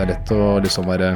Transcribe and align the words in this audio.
Det 0.00 0.06
er 0.06 0.14
lett 0.14 0.30
å 0.32 0.44
liksom 0.64 0.86
være 0.88 1.14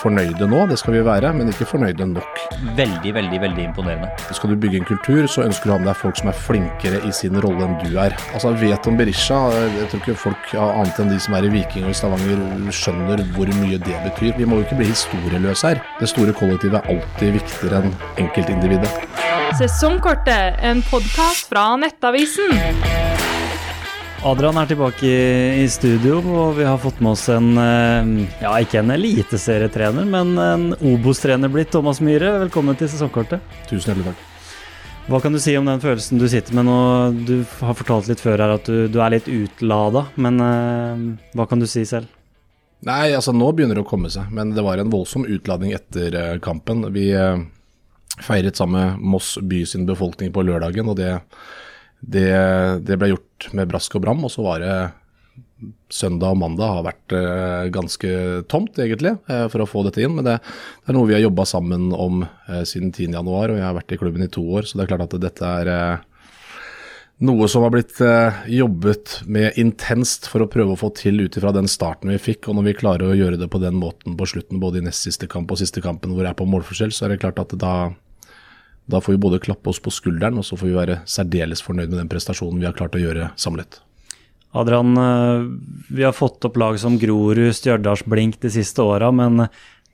fornøyde 0.00 0.46
nå, 0.48 0.64
det 0.70 0.76
skal 0.80 0.94
vi 0.94 1.00
være, 1.04 1.30
men 1.36 1.48
ikke 1.50 1.66
fornøyde 1.68 2.06
nok. 2.12 2.40
Veldig, 2.76 3.12
veldig 3.16 3.40
veldig 3.40 3.64
imponerende. 3.68 4.10
Skal 4.36 4.52
du 4.52 4.58
bygge 4.60 4.80
en 4.80 4.88
kultur, 4.88 5.24
så 5.28 5.44
ønsker 5.46 5.68
du 5.68 5.72
å 5.72 5.76
ha 5.76 5.80
med 5.82 5.90
deg 5.90 5.98
folk 6.00 6.20
som 6.20 6.30
er 6.30 6.36
flinkere 6.36 7.00
i 7.08 7.12
sin 7.16 7.36
rolle 7.40 7.64
enn 7.66 7.76
du 7.80 7.96
er. 8.00 8.16
Altså, 8.34 8.52
vet 8.60 8.88
om 8.88 8.98
Berisha, 9.00 9.40
jeg 9.64 9.90
tror 9.90 10.04
ikke 10.04 10.16
folk 10.26 10.54
annet 10.60 11.02
enn 11.02 11.12
de 11.12 11.20
som 11.24 11.36
er 11.36 11.48
i 11.48 11.52
Viking 11.56 11.88
og 11.88 11.94
i 11.94 11.96
Stavanger 11.96 12.72
skjønner 12.76 13.24
hvor 13.36 13.52
mye 13.60 13.80
det 13.88 13.96
betyr. 14.06 14.36
Vi 14.38 14.48
må 14.48 14.60
jo 14.60 14.68
ikke 14.68 14.80
bli 14.82 14.90
historieløse 14.92 15.72
her. 15.74 15.84
Det 16.00 16.12
store 16.12 16.36
kollektivet 16.36 16.80
er 16.80 16.92
alltid 16.96 17.38
viktigere 17.40 17.84
enn 17.84 17.94
enkeltindividet. 18.26 18.92
Sesongkortet, 19.58 20.60
en 20.64 20.84
podkast 20.92 21.50
fra 21.50 21.72
Nettavisen. 21.80 23.09
Adrian 24.20 24.58
er 24.60 24.66
tilbake 24.68 25.10
i, 25.56 25.62
studio, 25.72 26.18
og 26.20 26.58
vi 26.58 26.64
har 26.68 26.76
fått 26.76 26.98
med 27.00 27.14
oss 27.14 27.22
en 27.32 27.54
eh, 27.56 28.26
Ja, 28.42 28.50
ikke 28.60 28.82
en 28.82 28.92
eliteserietrener, 28.92 30.04
men 30.04 30.34
en 30.36 30.66
Obos-trener 30.76 31.48
blitt. 31.48 31.70
Thomas 31.72 32.02
Myhre, 32.04 32.34
velkommen 32.42 32.76
til 32.76 32.90
sesongkortet. 32.92 33.40
Tusen 33.70 33.94
hjertelig 33.94 34.10
takk. 34.10 34.26
Hva 35.06 35.22
kan 35.24 35.32
du 35.32 35.40
si 35.40 35.54
om 35.56 35.64
den 35.64 35.80
følelsen 35.80 36.20
du 36.20 36.26
sitter 36.28 36.52
med 36.58 36.68
nå? 36.68 36.76
Du 37.30 37.32
har 37.62 37.78
fortalt 37.78 38.10
litt 38.12 38.20
før 38.20 38.44
her 38.44 38.52
at 38.58 38.68
du, 38.68 38.90
du 38.92 38.98
er 39.00 39.14
litt 39.16 39.30
utlada, 39.32 40.04
men 40.20 40.36
uh, 40.44 41.00
hva 41.32 41.48
kan 41.48 41.64
du 41.64 41.64
si 41.70 41.86
selv? 41.88 42.12
Nei, 42.84 43.14
altså 43.16 43.32
nå 43.32 43.48
begynner 43.56 43.80
det 43.80 43.86
å 43.86 43.88
komme 43.88 44.12
seg, 44.12 44.28
men 44.36 44.52
det 44.52 44.66
var 44.68 44.84
en 44.84 44.92
voldsom 44.92 45.24
utladning 45.24 45.72
etter 45.78 46.12
uh, 46.20 46.36
kampen. 46.44 46.84
Vi 46.92 47.08
uh, 47.16 47.40
feiret 48.20 48.60
sammen 48.60 48.84
med 48.84 49.10
Moss 49.16 49.38
by 49.40 49.64
sin 49.64 49.88
befolkning 49.88 50.28
på 50.36 50.44
lørdagen, 50.44 50.92
og 50.92 51.00
det 51.00 51.16
det, 52.00 52.30
det, 52.86 52.96
ble 52.96 53.10
gjort 53.12 53.26
med 53.56 53.70
brask 53.70 53.96
og 53.96 54.04
bram, 54.04 54.24
og 54.26 54.32
så 54.34 54.44
var 54.44 54.64
det 54.64 54.74
søndag 55.92 56.34
og 56.34 56.40
mandag 56.40 56.76
har 56.76 56.84
vært 56.86 57.14
eh, 57.16 57.70
ganske 57.74 58.10
tomt, 58.50 58.78
egentlig, 58.80 59.16
eh, 59.30 59.46
for 59.52 59.62
å 59.62 59.68
få 59.68 59.84
dette 59.86 60.02
inn. 60.04 60.14
Men 60.16 60.26
det, 60.26 60.36
er 60.86 60.96
noe 60.96 61.08
vi 61.08 61.16
har 61.16 61.24
jobba 61.24 61.46
sammen 61.48 61.90
om 61.92 62.22
eh, 62.24 62.62
siden 62.68 62.92
10.1, 62.92 63.18
og 63.26 63.56
jeg 63.56 63.66
har 63.66 63.76
vært 63.76 63.96
i 63.96 64.00
klubben 64.00 64.24
i 64.24 64.30
to 64.32 64.44
år. 64.56 64.68
Så 64.68 64.78
det 64.78 64.86
er 64.86 64.92
klart 64.94 65.08
at 65.08 65.18
dette 65.20 65.52
er 65.64 65.72
noe 67.20 67.48
som 67.52 67.66
har 67.66 67.72
blitt 67.74 67.98
jobbet 68.48 69.18
med 69.28 69.58
intenst 69.60 70.24
for 70.30 70.40
å 70.40 70.48
prøve 70.48 70.72
å 70.72 70.80
få 70.80 70.88
til 70.96 71.20
ut 71.20 71.34
ifra 71.36 71.52
den 71.52 71.68
starten 71.68 72.12
vi 72.14 72.20
fikk. 72.30 72.48
Og 72.48 72.56
når 72.56 72.70
vi 72.70 72.78
klarer 72.78 73.10
å 73.10 73.18
gjøre 73.18 73.40
det 73.42 73.50
på 73.52 73.60
den 73.60 73.76
måten 73.76 74.16
på 74.16 74.28
slutten, 74.30 74.62
både 74.62 74.80
i 74.80 74.86
nest 74.86 75.04
siste 75.04 75.28
kamp 75.28 75.52
og 75.52 75.60
siste 75.60 75.84
kampen 75.84 76.14
hvor 76.14 76.24
det 76.24 76.32
er 76.32 76.38
på 76.38 76.48
målforskjell, 76.48 76.94
så 76.96 77.06
er 77.06 77.12
det 77.12 77.20
klart 77.26 77.42
at 77.42 77.52
da 77.60 77.74
da 78.90 79.00
får 79.02 79.14
vi 79.14 79.22
både 79.22 79.40
klappe 79.42 79.70
oss 79.72 79.80
på 79.82 79.92
skulderen, 79.94 80.40
og 80.40 80.46
så 80.46 80.58
får 80.58 80.68
vi 80.68 80.76
være 80.76 80.98
særdeles 81.08 81.62
fornøyd 81.64 81.92
med 81.92 82.00
den 82.02 82.10
prestasjonen 82.10 82.60
vi 82.60 82.68
har 82.68 82.76
klart 82.76 82.98
å 82.98 83.02
gjøre 83.02 83.30
samlet. 83.40 83.80
Adrian, 84.58 84.96
eh, 84.98 85.44
vi 85.94 86.06
har 86.06 86.16
fått 86.16 86.44
opp 86.48 86.56
lag 86.58 86.78
som 86.82 86.98
Grorud, 86.98 87.52
Stjørdals-Blink 87.54 88.40
de 88.42 88.50
siste 88.50 88.82
åra, 88.82 89.12
men 89.14 89.44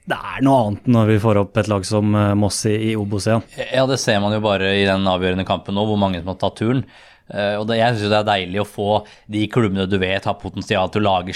det 0.06 0.16
er 0.16 0.44
noe 0.46 0.62
annet 0.62 0.88
når 0.88 1.10
vi 1.10 1.18
får 1.20 1.42
opp 1.42 1.60
et 1.60 1.68
lag 1.68 1.84
som 1.84 2.14
eh, 2.16 2.32
Moss 2.38 2.62
i, 2.70 2.94
Obos 2.96 3.28
igjen. 3.28 3.44
Ja, 3.68 3.84
det 3.90 4.00
ser 4.00 4.22
man 4.24 4.32
jo 4.32 4.40
bare 4.44 4.72
i 4.78 4.86
den 4.88 5.04
avgjørende 5.10 5.46
kampen 5.48 5.76
nå, 5.76 5.84
hvor 5.88 6.00
mange 6.00 6.22
som 6.22 6.32
har 6.32 6.40
tatt 6.40 6.58
turen. 6.62 6.86
Og 7.26 7.64
det, 7.66 7.80
Jeg 7.80 7.96
syns 7.96 8.12
det 8.12 8.18
er 8.20 8.26
deilig 8.28 8.60
å 8.62 8.68
få 8.70 8.90
de 9.34 9.40
klubbene 9.50 9.88
du 9.90 9.96
vet 9.98 10.28
har 10.28 10.36
potensial 10.38 10.92
til 10.94 11.02
å 11.02 11.08
lage 11.08 11.34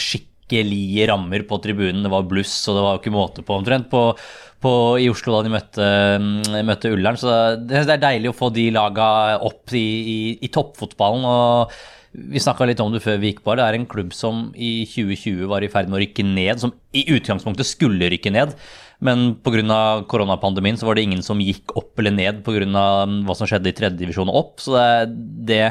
skikkelige 0.51 1.09
rammer 1.11 1.47
på 1.47 1.59
tribunen. 1.63 2.03
Det 2.03 2.11
var 2.11 2.29
bluss, 2.29 2.69
og 2.69 2.77
det 2.77 2.83
var 2.85 2.95
jo 2.95 3.03
ikke 3.03 3.15
måte 3.15 3.43
på 3.47 3.59
omtrent. 3.61 3.91
på 3.91 4.15
på, 4.61 5.01
i 5.01 5.09
Oslo 5.09 5.39
da 5.39 5.47
de 5.47 5.53
møtte, 5.55 5.85
mm, 6.21 6.67
møtte 6.69 6.91
Ullern. 6.93 7.17
Så 7.17 7.31
det, 7.57 7.81
det, 7.89 7.95
er 7.95 8.03
deilig 8.03 8.29
å 8.29 8.37
få 8.37 8.51
de 8.53 8.67
laga 8.71 9.39
opp 9.41 9.73
i, 9.73 9.81
i, 9.81 10.19
i 10.45 10.51
toppfotballen. 10.53 11.25
og 11.25 11.73
vi 12.13 12.43
snakka 12.43 12.67
litt 12.67 12.81
om 12.83 12.93
det 12.93 13.01
før 13.01 13.17
vi 13.23 13.31
gikk 13.31 13.41
på. 13.41 13.55
Det 13.57 13.65
er 13.65 13.79
en 13.79 13.87
klubb 13.89 14.13
som 14.13 14.51
i 14.53 14.85
2020 14.85 15.49
var 15.49 15.65
i 15.65 15.71
ferd 15.73 15.89
med 15.89 15.97
å 15.97 16.03
rykke 16.03 16.27
ned, 16.27 16.61
som 16.61 16.75
i 16.93 17.07
utgangspunktet 17.15 17.71
skulle 17.71 18.11
rykke 18.13 18.35
ned. 18.35 18.53
Men 19.01 19.39
pga. 19.41 20.05
koronapandemien 20.05 20.77
så 20.77 20.91
var 20.91 20.99
det 20.99 21.07
ingen 21.07 21.25
som 21.25 21.41
gikk 21.41 21.73
opp 21.79 21.97
eller 21.97 22.13
ned 22.13 22.45
pga. 22.45 22.69
hva 22.69 23.39
som 23.39 23.49
skjedde 23.49 23.73
i 23.73 23.79
tredje 23.81 23.97
divisjon 23.97 24.29
og 24.29 24.43
opp. 24.43 24.55
Så 24.61 24.77
det, 24.77 25.17
det 25.49 25.65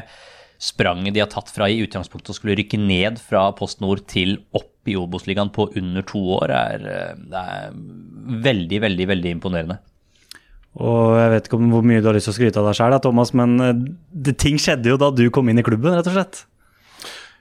spranget 0.60 1.14
de 1.14 1.22
har 1.24 1.30
tatt 1.32 1.52
fra 1.54 1.70
i 1.70 1.80
utgangspunktet 1.86 2.34
å 2.34 2.40
skulle 2.40 2.58
rykke 2.60 2.80
ned 2.82 3.20
fra 3.22 3.52
Post 3.56 3.80
Nord 3.86 4.08
til 4.10 4.40
opp 4.50 4.74
i 4.90 4.98
Obos-ligaen 5.00 5.54
på 5.56 5.70
under 5.80 6.06
to 6.10 6.22
år, 6.40 6.54
er, 6.56 6.90
er 7.30 7.72
veldig, 8.50 8.82
veldig, 8.88 9.08
veldig 9.14 9.38
imponerende. 9.38 9.80
Og 10.78 11.18
jeg 11.18 11.34
vet 11.34 11.50
ikke 11.50 11.58
om 11.58 11.74
hvor 11.74 11.84
mye 11.86 12.02
du 12.02 12.08
har 12.12 12.16
lyst 12.16 12.30
til 12.30 12.36
å 12.36 12.38
skryte 12.38 12.62
av 12.62 12.70
deg 12.70 12.78
sjøl, 12.78 12.96
Thomas, 13.04 13.34
men 13.38 13.58
eh, 13.64 13.84
det, 14.28 14.38
ting 14.42 14.60
skjedde 14.62 14.92
jo 14.92 15.02
da 15.02 15.10
du 15.12 15.26
kom 15.34 15.50
inn 15.50 15.60
i 15.60 15.66
klubben, 15.66 15.96
rett 15.98 16.08
og 16.08 16.16
slett? 16.16 16.44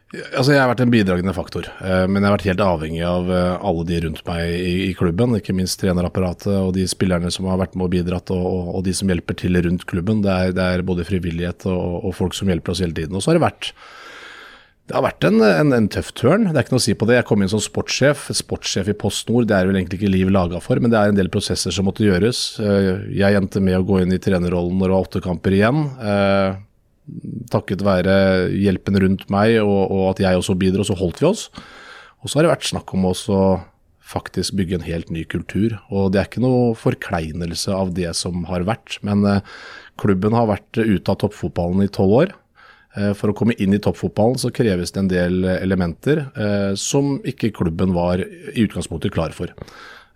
Altså, 0.08 0.54
Jeg 0.54 0.62
har 0.62 0.70
vært 0.70 0.80
en 0.80 0.92
bidragende 0.92 1.34
faktor, 1.36 1.66
eh, 1.84 2.06
men 2.08 2.22
jeg 2.22 2.26
har 2.30 2.36
vært 2.38 2.46
helt 2.48 2.64
avhengig 2.64 3.02
av 3.04 3.28
eh, 3.28 3.66
alle 3.68 3.84
de 3.90 4.00
rundt 4.06 4.22
meg 4.24 4.54
i, 4.56 4.94
klubben. 4.96 5.36
Ikke 5.36 5.52
minst 5.56 5.76
trenerapparatet 5.82 6.54
og 6.56 6.72
de 6.78 6.86
spillerne 6.88 7.28
som 7.34 7.50
har 7.52 7.60
vært 7.60 7.76
med 7.76 7.90
og 7.90 7.92
bidratt, 7.92 8.32
og, 8.32 8.46
og, 8.48 8.70
og 8.78 8.86
de 8.88 8.96
som 8.96 9.12
hjelper 9.12 9.36
til 9.44 9.60
rundt 9.68 9.84
klubben. 9.90 10.24
Det 10.24 10.32
er, 10.32 10.56
det 10.56 10.64
er 10.64 10.86
både 10.88 11.06
frivillighet 11.06 11.68
og, 11.68 12.00
og, 12.08 12.14
folk 12.16 12.38
som 12.38 12.48
hjelper 12.48 12.72
oss 12.72 12.82
hele 12.86 12.96
tiden. 12.96 13.18
Og 13.18 13.22
så 13.22 13.34
har 13.34 13.38
det 13.38 13.44
vært 13.44 13.74
det 14.88 14.96
har 14.96 15.04
vært 15.04 15.26
en, 15.28 15.42
en, 15.44 15.72
en, 15.76 15.86
tøff 15.92 16.14
turn, 16.16 16.46
det 16.48 16.56
er 16.56 16.64
ikke 16.64 16.72
noe 16.72 16.80
å 16.80 16.86
si 16.86 16.94
på 16.96 17.06
det. 17.08 17.18
Jeg 17.18 17.26
kom 17.28 17.42
inn 17.44 17.50
som 17.52 17.60
sportssjef. 17.60 18.30
Sportssjef 18.38 18.88
i 18.88 18.96
Post 18.96 19.28
Nord, 19.28 19.50
det 19.50 19.58
er 19.58 19.68
vel 19.68 19.76
egentlig 19.76 19.98
ikke 20.00 20.12
Liv 20.14 20.30
laga 20.32 20.62
for, 20.64 20.80
men 20.80 20.92
det 20.92 20.96
er 20.96 21.12
en 21.12 21.18
del 21.18 21.28
prosesser 21.32 21.74
som 21.74 21.84
måtte 21.84 22.06
gjøres. 22.06 22.40
Eh, 22.64 22.88
jeg 23.18 23.36
endte 23.36 23.60
med 23.64 23.76
å 23.76 23.84
gå 23.84 24.00
inn 24.00 24.14
i 24.16 24.20
trenerrollen 24.22 24.80
når 24.80 24.88
det 24.88 24.96
var 24.96 25.10
åtte 25.10 25.22
kamper 25.24 25.58
igjen. 25.58 25.82
Eh, 26.00 26.56
takket 27.52 27.84
være 27.84 28.14
hjelpen 28.56 28.96
rundt 29.04 29.28
meg 29.32 29.58
og, 29.60 29.82
og 29.92 30.06
at 30.14 30.24
jeg 30.24 30.40
også 30.40 30.56
bidro, 30.60 30.88
så 30.88 30.96
holdt 30.96 31.20
vi 31.20 31.28
oss. 31.34 31.46
Og 32.24 32.30
så 32.32 32.38
har 32.38 32.48
det 32.48 32.54
vært 32.56 32.70
snakk 32.72 32.96
om 32.96 33.10
å 33.10 33.14
faktisk 34.08 34.56
bygge 34.56 34.78
en 34.78 34.88
helt 34.88 35.12
ny 35.12 35.28
kultur. 35.28 35.76
Og 35.92 36.14
det 36.14 36.22
er 36.22 36.30
ikke 36.30 36.44
noe 36.44 36.72
forkleinelse 36.80 37.76
av 37.76 37.92
det 37.96 38.08
som 38.16 38.48
har 38.48 38.64
vært, 38.68 38.96
men 39.04 39.28
eh, 39.28 39.56
klubben 40.00 40.36
har 40.36 40.48
vært 40.48 40.80
ute 40.80 41.12
av 41.12 41.20
toppfotballen 41.26 41.84
i 41.84 41.92
tolv 41.92 42.22
år. 42.24 42.38
Eh, 42.96 43.12
for 43.16 43.30
å 43.30 43.36
komme 43.36 43.56
inn 43.60 43.76
i 43.76 43.80
toppfotballen 43.82 44.40
så 44.40 44.52
kreves 44.54 44.94
det 44.94 45.02
en 45.02 45.12
del 45.12 45.44
elementer 45.58 46.24
eh, 46.32 46.72
som 46.80 47.18
ikke 47.26 47.52
klubben 47.56 47.92
var 47.96 48.22
i 48.22 48.64
utgangspunktet 48.64 49.12
klar 49.14 49.34
for. 49.36 49.52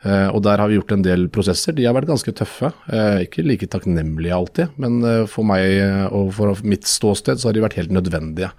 Eh, 0.03 0.29
og 0.33 0.41
Der 0.47 0.63
har 0.63 0.71
vi 0.71 0.79
gjort 0.79 0.95
en 0.97 1.05
del 1.05 1.29
prosesser. 1.33 1.77
De 1.77 1.85
har 1.87 1.97
vært 1.97 2.11
ganske 2.11 2.35
tøffe. 2.39 2.73
Ikke 3.23 3.45
like 3.45 3.69
takknemlige 3.71 4.39
alltid, 4.39 4.79
men 4.83 5.27
for 5.31 5.47
meg 5.47 6.09
og 6.11 6.33
for 6.39 6.65
mitt 6.67 6.89
ståsted 6.89 7.39
så 7.39 7.51
har 7.51 7.59
de 7.59 7.67
vært 7.67 7.79
helt 7.79 7.95
nødvendige. 7.95 8.51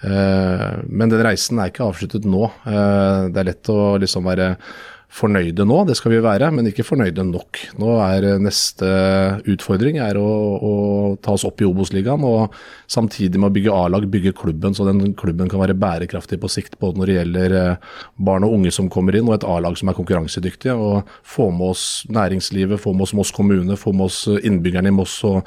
Men 0.00 1.12
den 1.12 1.20
reisen 1.20 1.60
er 1.60 1.68
ikke 1.68 1.84
avsluttet 1.84 2.24
nå. 2.24 2.46
Det 2.64 3.36
er 3.36 3.46
lett 3.50 3.68
å 3.68 3.98
liksom 4.00 4.24
være 4.24 4.54
fornøyde 5.10 5.64
nå, 5.66 5.80
det 5.88 5.96
skal 5.98 6.12
vi 6.14 6.20
være, 6.22 6.52
men 6.54 6.68
ikke 6.70 6.86
fornøyde 6.86 7.24
nok. 7.26 7.58
Nå 7.82 7.96
er 8.04 8.26
neste 8.42 8.90
utfordring 9.50 9.98
er 10.02 10.18
å, 10.20 10.26
å 10.62 10.72
ta 11.22 11.34
oss 11.34 11.44
opp 11.48 11.62
i 11.62 11.66
Obos-ligaen, 11.66 12.22
og 12.26 12.54
samtidig 12.90 13.40
med 13.40 13.50
å 13.50 13.56
bygge 13.56 13.74
A-lag, 13.74 14.06
bygge 14.10 14.34
klubben, 14.38 14.76
så 14.76 14.86
den 14.86 15.16
klubben 15.18 15.50
kan 15.50 15.62
være 15.64 15.78
bærekraftig 15.78 16.38
på 16.42 16.52
sikt. 16.52 16.78
Både 16.82 17.02
når 17.02 17.10
det 17.10 17.18
gjelder 17.18 17.56
eh, 17.58 17.90
barn 18.22 18.46
og 18.46 18.54
unge 18.60 18.74
som 18.74 18.90
kommer 18.92 19.18
inn, 19.18 19.26
og 19.26 19.40
et 19.40 19.48
A-lag 19.50 19.78
som 19.80 19.90
er 19.90 19.98
konkurransedyktige. 19.98 20.78
og 20.78 21.10
Få 21.26 21.50
med 21.50 21.74
oss 21.74 21.84
næringslivet, 22.12 22.80
få 22.80 22.94
med 22.94 23.08
oss 23.08 23.16
Moss 23.18 23.34
kommune, 23.34 23.78
få 23.80 23.92
med 23.96 24.06
oss 24.06 24.24
innbyggerne 24.38 24.94
i 24.94 24.98
Moss. 25.02 25.18
og 25.26 25.42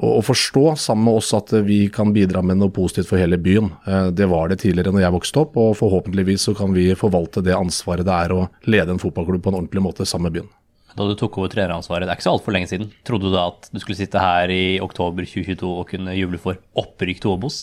og 0.00 0.22
forstå 0.24 0.76
sammen 0.80 1.04
med 1.04 1.18
oss 1.18 1.32
at 1.36 1.52
vi 1.66 1.82
kan 1.92 2.12
bidra 2.14 2.40
med 2.46 2.60
noe 2.60 2.72
positivt 2.72 3.10
for 3.10 3.20
hele 3.20 3.36
byen. 3.40 3.72
Eh, 3.84 4.06
det 4.16 4.28
var 4.30 4.48
det 4.48 4.60
tidligere 4.62 4.94
når 4.94 5.04
jeg 5.04 5.16
vokste 5.16 5.42
opp, 5.42 5.58
og 5.60 5.74
forhåpentligvis 5.80 6.46
så 6.48 6.54
kan 6.56 6.72
vi 6.76 6.86
forvalte 6.96 7.42
det 7.44 7.56
ansvaret 7.56 8.06
det 8.06 8.14
er 8.14 8.34
å 8.36 8.46
lede 8.70 8.94
en 8.94 9.02
fotballklubb 9.02 9.42
på 9.44 9.52
en 9.52 9.60
ordentlig 9.60 9.84
måte 9.84 10.06
sammen 10.08 10.30
med 10.30 10.38
byen. 10.38 10.48
Da 10.96 11.06
du 11.06 11.14
tok 11.18 11.36
over 11.38 11.50
treneransvaret, 11.52 12.06
det 12.06 12.14
er 12.14 12.18
ikke 12.18 12.26
så 12.26 12.32
altfor 12.34 12.54
lenge 12.56 12.70
siden, 12.70 12.88
trodde 13.06 13.28
du 13.28 13.34
da 13.34 13.48
at 13.52 13.68
du 13.70 13.78
skulle 13.82 13.98
sitte 13.98 14.22
her 14.22 14.50
i 14.50 14.80
oktober 14.82 15.26
2022 15.26 15.68
og 15.68 15.86
kunne 15.92 16.16
juble 16.16 16.40
for 16.42 16.58
opprykk 16.80 17.22
til 17.22 17.34
Obos? 17.34 17.62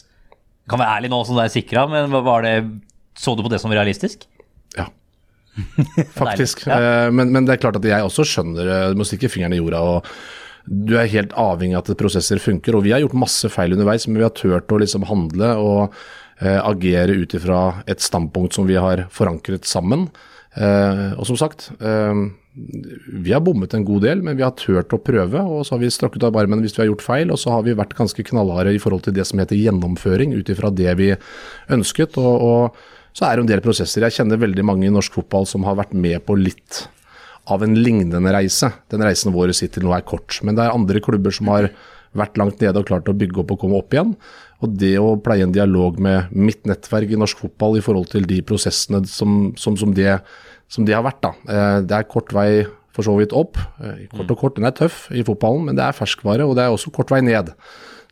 Kan 0.69 0.81
være 0.83 0.99
ærlig 0.99 1.11
nå 1.11 1.19
som 1.27 1.39
det 1.39 1.47
er 1.47 1.55
sikra, 1.57 1.87
men 1.91 2.11
var 2.11 2.45
det, 2.45 2.55
så 3.19 3.35
du 3.35 3.43
på 3.43 3.51
det 3.51 3.59
som 3.63 3.73
realistisk? 3.73 4.27
Ja. 4.77 4.87
Faktisk. 6.21 6.67
ja. 6.67 6.77
Eh, 6.77 7.11
men, 7.11 7.31
men, 7.33 7.47
det 7.47 7.55
er 7.55 7.63
klart 7.65 7.79
at 7.79 7.87
jeg 7.87 8.05
også 8.05 8.27
skjønner 8.29 8.67
eh, 8.69 8.89
Du 8.93 8.99
må 8.99 9.07
stikke 9.07 9.31
fingeren 9.31 9.55
i 9.55 9.61
jorda. 9.61 9.79
og 9.81 10.11
du 10.67 10.97
er 10.99 11.11
helt 11.11 11.35
avhengig 11.39 11.77
av 11.77 11.85
at 11.85 11.99
prosesser 11.99 12.41
funker. 12.43 12.75
Og 12.75 12.85
vi 12.85 12.93
har 12.93 13.03
gjort 13.03 13.17
masse 13.17 13.49
feil 13.51 13.75
underveis, 13.75 14.07
men 14.07 14.19
vi 14.19 14.27
har 14.27 14.35
turt 14.35 14.71
å 14.71 14.79
liksom 14.81 15.07
handle 15.07 15.53
og 15.63 15.95
eh, 16.41 16.59
agere 16.59 17.15
ut 17.23 17.37
ifra 17.37 17.61
et 17.87 18.03
standpunkt 18.03 18.57
som 18.57 18.67
vi 18.69 18.75
har 18.79 19.07
forankret 19.13 19.67
sammen. 19.67 20.09
Eh, 20.57 21.13
og 21.15 21.23
som 21.29 21.39
sagt, 21.39 21.69
eh, 21.79 22.25
vi 22.57 23.31
har 23.35 23.43
bommet 23.45 23.75
en 23.77 23.85
god 23.87 24.03
del, 24.07 24.23
men 24.25 24.37
vi 24.39 24.43
har 24.43 24.55
turt 24.59 24.91
å 24.95 24.99
prøve. 24.99 25.39
Og 25.39 25.63
så 25.63 25.75
har 25.75 25.83
vi 25.85 25.93
strakket 25.93 26.27
av 26.27 26.37
armen 26.39 26.63
hvis 26.65 26.75
vi 26.75 26.83
har 26.83 26.91
gjort 26.91 27.05
feil, 27.05 27.31
og 27.31 27.39
så 27.39 27.55
har 27.55 27.63
vi 27.67 27.77
vært 27.77 27.95
ganske 27.97 28.27
knallharde 28.31 28.75
i 28.75 28.81
forhold 28.81 29.07
til 29.07 29.15
det 29.15 29.27
som 29.29 29.39
heter 29.39 29.59
gjennomføring, 29.59 30.35
ut 30.35 30.51
ifra 30.51 30.73
det 30.73 30.99
vi 30.99 31.13
ønsket. 31.73 32.19
og, 32.19 32.43
og 32.43 32.95
så 33.17 33.25
er 33.25 33.37
det 33.37 33.45
en 33.45 33.49
del 33.49 33.63
prosesser. 33.65 34.03
Jeg 34.05 34.19
kjenner 34.19 34.37
veldig 34.37 34.63
mange 34.67 34.85
i 34.85 34.93
norsk 34.93 35.15
fotball 35.15 35.47
som 35.49 35.63
har 35.65 35.79
vært 35.79 35.95
med 35.97 36.21
på 36.27 36.35
litt 36.37 36.83
av 37.53 37.63
en 37.63 37.77
lignende 37.79 38.33
reise. 38.33 38.71
Den 38.91 39.03
reisen 39.05 39.35
vår 39.35 39.53
sitter 39.55 39.85
nå 39.85 39.93
er 39.95 40.05
kort. 40.07 40.39
Men 40.43 40.57
det 40.57 40.65
er 40.65 40.75
andre 40.75 41.01
klubber 41.03 41.33
som 41.35 41.51
har 41.53 41.69
vært 42.17 42.39
langt 42.39 42.61
nede 42.63 42.81
og 42.81 42.89
klart 42.89 43.09
å 43.09 43.15
bygge 43.17 43.43
opp 43.43 43.53
og 43.53 43.61
komme 43.61 43.79
opp 43.79 43.93
igjen. 43.93 44.15
Og 44.63 44.73
det 44.81 44.95
å 44.99 45.15
pleie 45.21 45.45
en 45.45 45.53
dialog 45.53 45.99
med 46.01 46.33
mitt 46.33 46.65
nettverk 46.67 47.13
i 47.13 47.19
norsk 47.19 47.45
fotball 47.45 47.77
i 47.77 47.83
forhold 47.85 48.09
til 48.13 48.25
de 48.29 48.41
prosessene 48.45 49.03
som, 49.09 49.51
som, 49.59 49.77
som, 49.79 49.93
det, 49.95 50.17
som 50.71 50.87
det, 50.87 50.95
har 50.97 51.05
vært. 51.05 51.21
da. 51.23 51.33
Eh, 51.47 51.79
det 51.87 51.99
er 51.99 52.09
kort 52.09 52.33
vei 52.35 52.49
for 52.95 53.05
så 53.05 53.13
vidt 53.19 53.35
opp. 53.37 53.59
Eh, 53.83 54.07
kort 54.13 54.33
og 54.33 54.41
kort, 54.41 54.57
den 54.57 54.67
er 54.67 54.75
tøff 54.75 55.05
i 55.13 55.25
fotballen, 55.27 55.69
men 55.69 55.77
det 55.77 55.85
er 55.85 55.97
ferskvare, 55.97 56.47
og 56.47 56.57
det 56.57 56.65
er 56.65 56.73
også 56.73 56.93
kort 56.95 57.13
vei 57.13 57.21
ned. 57.25 57.53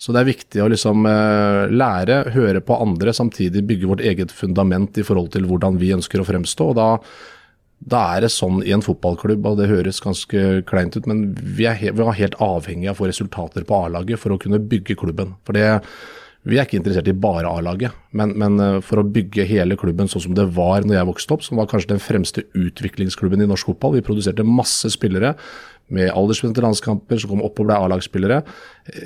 Så 0.01 0.13
det 0.13 0.21
er 0.21 0.27
viktig 0.27 0.59
å 0.59 0.67
liksom 0.67 1.05
uh, 1.07 1.71
lære, 1.71 2.17
høre 2.35 2.59
på 2.61 2.75
andre, 2.83 3.13
samtidig 3.15 3.63
bygge 3.65 3.87
vårt 3.87 4.03
eget 4.03 4.33
fundament 4.35 4.97
i 4.99 5.05
forhold 5.07 5.31
til 5.33 5.47
hvordan 5.47 5.79
vi 5.79 5.93
ønsker 5.95 6.19
å 6.19 6.27
fremstå. 6.27 6.67
og 6.73 6.75
da, 6.75 6.89
da 7.85 8.01
er 8.15 8.25
det 8.25 8.33
sånn 8.33 8.63
i 8.65 8.73
en 8.73 8.83
fotballklubb, 8.85 9.45
og 9.45 9.59
det 9.59 9.69
høres 9.69 10.01
ganske 10.01 10.43
kleint 10.69 10.97
ut, 10.97 11.05
men 11.09 11.27
vi 11.37 11.67
er, 11.69 11.77
he 11.77 11.93
vi 11.93 12.01
er 12.01 12.19
helt 12.19 12.37
avhengig 12.41 12.89
av 12.89 12.97
å 12.97 13.03
få 13.03 13.09
resultater 13.11 13.65
på 13.67 13.81
A-laget 13.85 14.21
for 14.21 14.33
å 14.33 14.39
kunne 14.41 14.61
bygge 14.61 14.97
klubben. 14.97 15.35
For 15.45 15.57
det 15.57 15.67
vi 16.45 16.59
er 16.59 16.67
ikke 16.67 16.77
interessert 16.77 17.07
i 17.09 17.15
bare 17.17 17.49
A-laget, 17.49 17.93
men, 18.13 18.35
men, 18.37 18.59
eh, 18.61 18.81
for 18.85 19.01
å 19.01 19.07
bygge 19.09 19.47
hele 19.49 19.77
klubben 19.81 20.09
sånn 20.09 20.27
som 20.27 20.35
det 20.37 20.45
var 20.53 20.85
når 20.85 20.99
jeg 20.99 21.09
vokste 21.09 21.33
opp, 21.33 21.45
som 21.45 21.57
var 21.57 21.69
kanskje 21.71 21.95
den 21.95 22.03
fremste 22.03 22.43
utviklingsklubben 22.53 23.41
i 23.41 23.47
norsk 23.49 23.71
fotball. 23.71 23.95
Vi 23.97 24.05
produserte 24.05 24.45
masse 24.45 24.91
spillere 24.93 25.33
med 25.93 26.09
aldersbestemte 26.09 26.63
landskamper 26.65 27.19
som 27.21 27.31
kom 27.31 27.43
opp 27.45 27.59
og 27.61 27.67
ble 27.67 27.77
A-lagsspillere. 27.77 28.41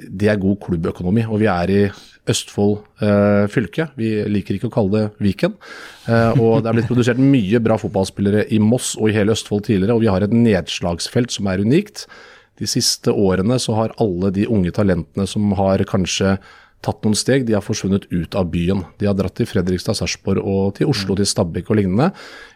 Det 0.08 0.30
er 0.32 0.40
god 0.40 0.60
klubbøkonomi. 0.64 1.26
Og 1.28 1.42
vi 1.42 1.50
er 1.52 1.74
i 1.74 1.82
Østfold 2.30 2.78
eh, 3.04 3.46
fylke. 3.52 3.90
Vi 4.00 4.12
liker 4.30 4.56
ikke 4.56 4.70
å 4.70 4.74
kalle 4.74 4.96
det 4.96 5.26
Viken. 5.26 5.56
Eh, 6.08 6.40
og 6.40 6.64
det 6.64 6.72
er 6.72 6.78
blitt 6.78 6.90
produsert 6.92 7.22
mye 7.22 7.62
bra 7.64 7.80
fotballspillere 7.82 8.46
i 8.56 8.62
Moss 8.64 8.94
og 9.00 9.10
i 9.10 9.18
hele 9.18 9.36
Østfold 9.36 9.66
tidligere, 9.68 9.98
og 9.98 10.06
vi 10.06 10.12
har 10.12 10.24
et 10.24 10.36
nedslagsfelt 10.36 11.34
som 11.36 11.50
er 11.52 11.64
unikt. 11.66 12.06
De 12.60 12.68
siste 12.70 13.12
årene 13.12 13.60
så 13.62 13.76
har 13.78 13.96
alle 14.04 14.32
de 14.36 14.48
unge 14.52 14.74
talentene 14.76 15.28
som 15.30 15.52
har 15.60 15.84
kanskje 15.90 16.38
tatt 16.86 17.04
noen 17.04 17.18
steg. 17.18 17.46
De 17.48 17.56
har 17.58 17.64
forsvunnet 17.64 18.08
ut 18.12 18.36
av 18.40 18.48
byen. 18.54 18.86
De 19.02 19.08
har 19.10 19.18
dratt 19.18 19.36
til 19.40 19.48
Fredrikstad, 19.50 19.98
Sarpsborg 20.00 20.44
og 20.44 20.78
til 20.78 20.92
Oslo, 20.92 21.18
til 21.20 21.28
Stabekk 21.28 21.72
og 21.74 21.80
lignende. 21.80 22.10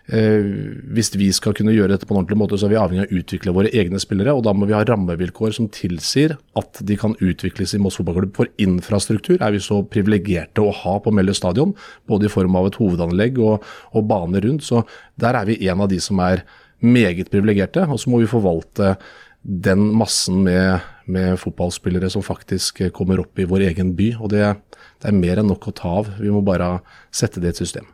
Eh, 0.08 0.48
hvis 0.96 1.12
vi 1.16 1.30
skal 1.36 1.56
kunne 1.56 1.76
gjøre 1.76 1.94
dette 1.94 2.08
på 2.08 2.16
en 2.16 2.22
ordentlig 2.22 2.40
måte, 2.40 2.60
så 2.60 2.68
er 2.68 2.74
vi 2.74 2.80
avhengig 2.80 3.06
av 3.06 3.12
å 3.12 3.20
utvikle 3.22 3.56
våre 3.56 3.72
egne 3.76 4.00
spillere. 4.04 4.36
og 4.36 4.44
Da 4.48 4.54
må 4.56 4.68
vi 4.70 4.76
ha 4.76 4.84
rammevilkår 4.88 5.56
som 5.60 5.70
tilsier 5.72 6.38
at 6.60 6.80
de 6.84 6.98
kan 7.00 7.16
utvikles 7.20 7.76
i 7.76 7.82
Moss 7.84 8.00
fotballklubb. 8.00 8.36
For 8.36 8.52
infrastruktur 8.64 9.38
er 9.40 9.56
vi 9.56 9.64
så 9.64 9.82
privilegerte 9.84 10.64
å 10.64 10.72
ha 10.84 10.98
på 11.04 11.12
Melle 11.12 11.36
stadion, 11.36 11.76
både 12.08 12.28
i 12.28 12.34
form 12.34 12.56
av 12.60 12.72
et 12.72 12.80
hovedanlegg 12.80 13.40
og, 13.44 13.64
og 13.94 14.08
bane 14.08 14.44
rundt. 14.44 14.64
Så 14.64 14.86
der 15.20 15.40
er 15.40 15.52
vi 15.52 15.60
en 15.68 15.84
av 15.84 15.92
de 15.92 16.00
som 16.04 16.20
er 16.24 16.46
meget 16.84 17.32
privilegerte. 17.32 17.88
Og 17.88 18.00
så 18.00 18.12
må 18.12 18.24
vi 18.24 18.32
forvalte 18.32 18.96
den 19.44 19.90
massen 20.00 20.44
med, 20.46 20.80
med, 21.06 21.40
fotballspillere 21.42 22.10
som 22.12 22.24
faktisk 22.26 22.82
kommer 22.96 23.22
opp 23.24 23.40
i 23.40 23.48
vår 23.50 23.68
egen 23.72 23.94
by. 23.98 24.14
Og 24.20 24.32
det, 24.34 24.46
det, 25.02 25.10
er 25.10 25.18
mer 25.18 25.42
enn 25.42 25.52
nok 25.52 25.70
å 25.70 25.76
ta 25.76 25.98
av. 26.04 26.14
Vi 26.20 26.32
må 26.34 26.44
bare 26.46 26.78
sette 27.14 27.44
det 27.44 27.52
i 27.52 27.56
et 27.56 27.62
system. 27.64 27.90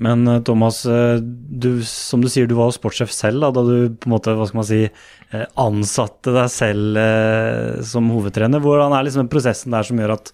Men 0.00 0.24
eh, 0.28 0.40
Thomas, 0.46 0.84
eh, 0.86 1.18
du, 1.20 1.82
som 1.86 2.22
du 2.22 2.30
sier, 2.30 2.48
du 2.48 2.56
var 2.58 2.72
sportssjef 2.74 3.12
selv 3.12 3.44
da, 3.44 3.50
da, 3.54 3.64
du 3.66 3.96
på 4.00 4.08
en 4.08 4.14
måte, 4.14 4.34
hva 4.38 4.46
skal 4.48 4.60
man 4.62 4.68
si, 4.68 4.80
eh, 4.86 5.46
ansatte 5.60 6.34
deg 6.36 6.48
selv 6.54 7.00
eh, 7.00 7.82
som 7.86 8.08
hovedtrener. 8.14 8.62
Hvordan 8.64 8.96
er 8.96 9.06
liksom 9.08 9.30
prosessen 9.32 9.76
der 9.76 9.86
som 9.86 10.00
gjør 10.00 10.16
at 10.16 10.32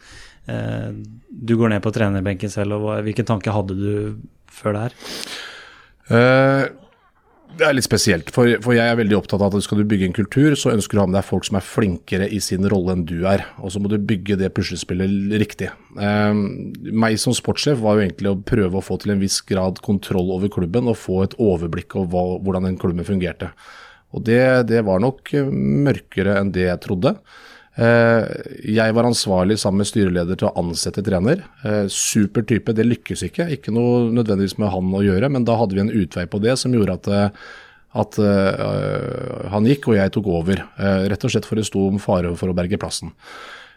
eh, 0.52 0.90
du 1.26 1.56
går 1.58 1.74
ned 1.74 1.84
på 1.84 1.94
trenerbenken 1.96 2.52
selv, 2.52 2.78
og 2.78 3.06
hvilke 3.06 3.26
tanker 3.26 3.56
hadde 3.56 3.78
du 3.80 3.92
før 4.52 4.76
det 4.76 4.86
her? 4.86 4.98
Uh, 6.06 6.85
det 7.56 7.64
er 7.64 7.76
litt 7.76 7.86
spesielt, 7.86 8.30
for, 8.34 8.48
for, 8.64 8.74
jeg 8.76 8.84
er 8.84 8.98
veldig 8.98 9.16
opptatt 9.16 9.42
av 9.42 9.54
at 9.54 9.64
skal 9.64 9.80
du 9.80 9.86
bygge 9.88 10.08
en 10.10 10.16
kultur, 10.16 10.54
så 10.58 10.72
ønsker 10.74 10.96
du 10.96 11.00
å 11.00 11.04
ha 11.04 11.10
med 11.10 11.16
deg 11.18 11.26
folk 11.26 11.46
som 11.48 11.58
er 11.58 11.64
flinkere 11.64 12.28
i 12.28 12.40
sin 12.44 12.66
rolle 12.68 12.92
enn 12.96 13.06
du 13.08 13.16
er. 13.28 13.46
Og 13.64 13.72
så 13.72 13.80
må 13.80 13.90
du 13.92 13.96
bygge 13.96 14.38
det 14.40 14.52
puslespillet 14.56 15.32
riktig. 15.40 15.70
Eh, 15.96 16.42
meg 16.92 17.18
som 17.22 17.36
sportssjef 17.36 17.80
var 17.82 17.96
jo 17.96 18.06
egentlig 18.06 18.32
å 18.32 18.38
prøve 18.52 18.80
å 18.80 18.84
få 18.84 18.98
til 19.02 19.14
en 19.14 19.22
viss 19.22 19.40
grad 19.48 19.80
kontroll 19.86 20.34
over 20.36 20.52
klubben 20.52 20.90
og 20.92 21.00
få 21.00 21.22
et 21.24 21.36
overblikk 21.42 21.96
over 21.96 22.12
hva, 22.12 22.38
hvordan 22.44 22.68
den 22.70 22.80
klubben 22.82 23.08
fungerte. 23.08 23.50
Og 24.14 24.24
det, 24.28 24.68
det, 24.70 24.84
var 24.86 25.02
nok 25.02 25.32
mørkere 25.52 26.38
enn 26.40 26.52
det 26.54 26.68
jeg 26.68 26.82
trodde. 26.84 27.16
Eh, 27.76 28.24
jeg 28.72 28.94
var 28.96 29.04
ansvarlig 29.04 29.58
sammen 29.60 29.82
med 29.82 29.90
styreleder 29.90 30.38
til 30.40 30.48
å 30.48 30.54
ansette 30.62 31.04
trener. 31.04 31.42
Eh, 31.60 31.84
super 31.92 32.46
type, 32.48 32.72
det 32.72 32.86
lykkes 32.86 33.26
ikke. 33.28 33.50
Ikke 33.58 33.74
noe 33.74 34.08
nødvendigvis 34.16 34.56
med 34.62 34.72
han 34.72 34.94
å 34.96 35.04
gjøre, 35.04 35.30
men 35.32 35.44
da 35.44 35.58
hadde 35.60 35.76
vi 35.76 35.84
en 35.84 35.92
utvei 35.92 36.24
på 36.30 36.40
det 36.40 36.56
som 36.60 36.72
gjorde 36.72 36.96
at, 36.96 37.10
eh, 37.12 37.28
at 37.96 38.16
han 39.52 39.64
gikk 39.64 39.88
og 39.88 39.96
jeg 39.96 40.12
tok 40.12 40.26
over. 40.28 40.58
Rett 40.76 41.22
og 41.24 41.30
slett 41.32 41.46
for 41.48 41.56
det 41.56 41.64
sto 41.64 41.86
om 41.88 41.96
fare 41.96 42.34
for 42.36 42.52
å 42.52 42.56
berge 42.56 42.76
plassen. 42.76 43.14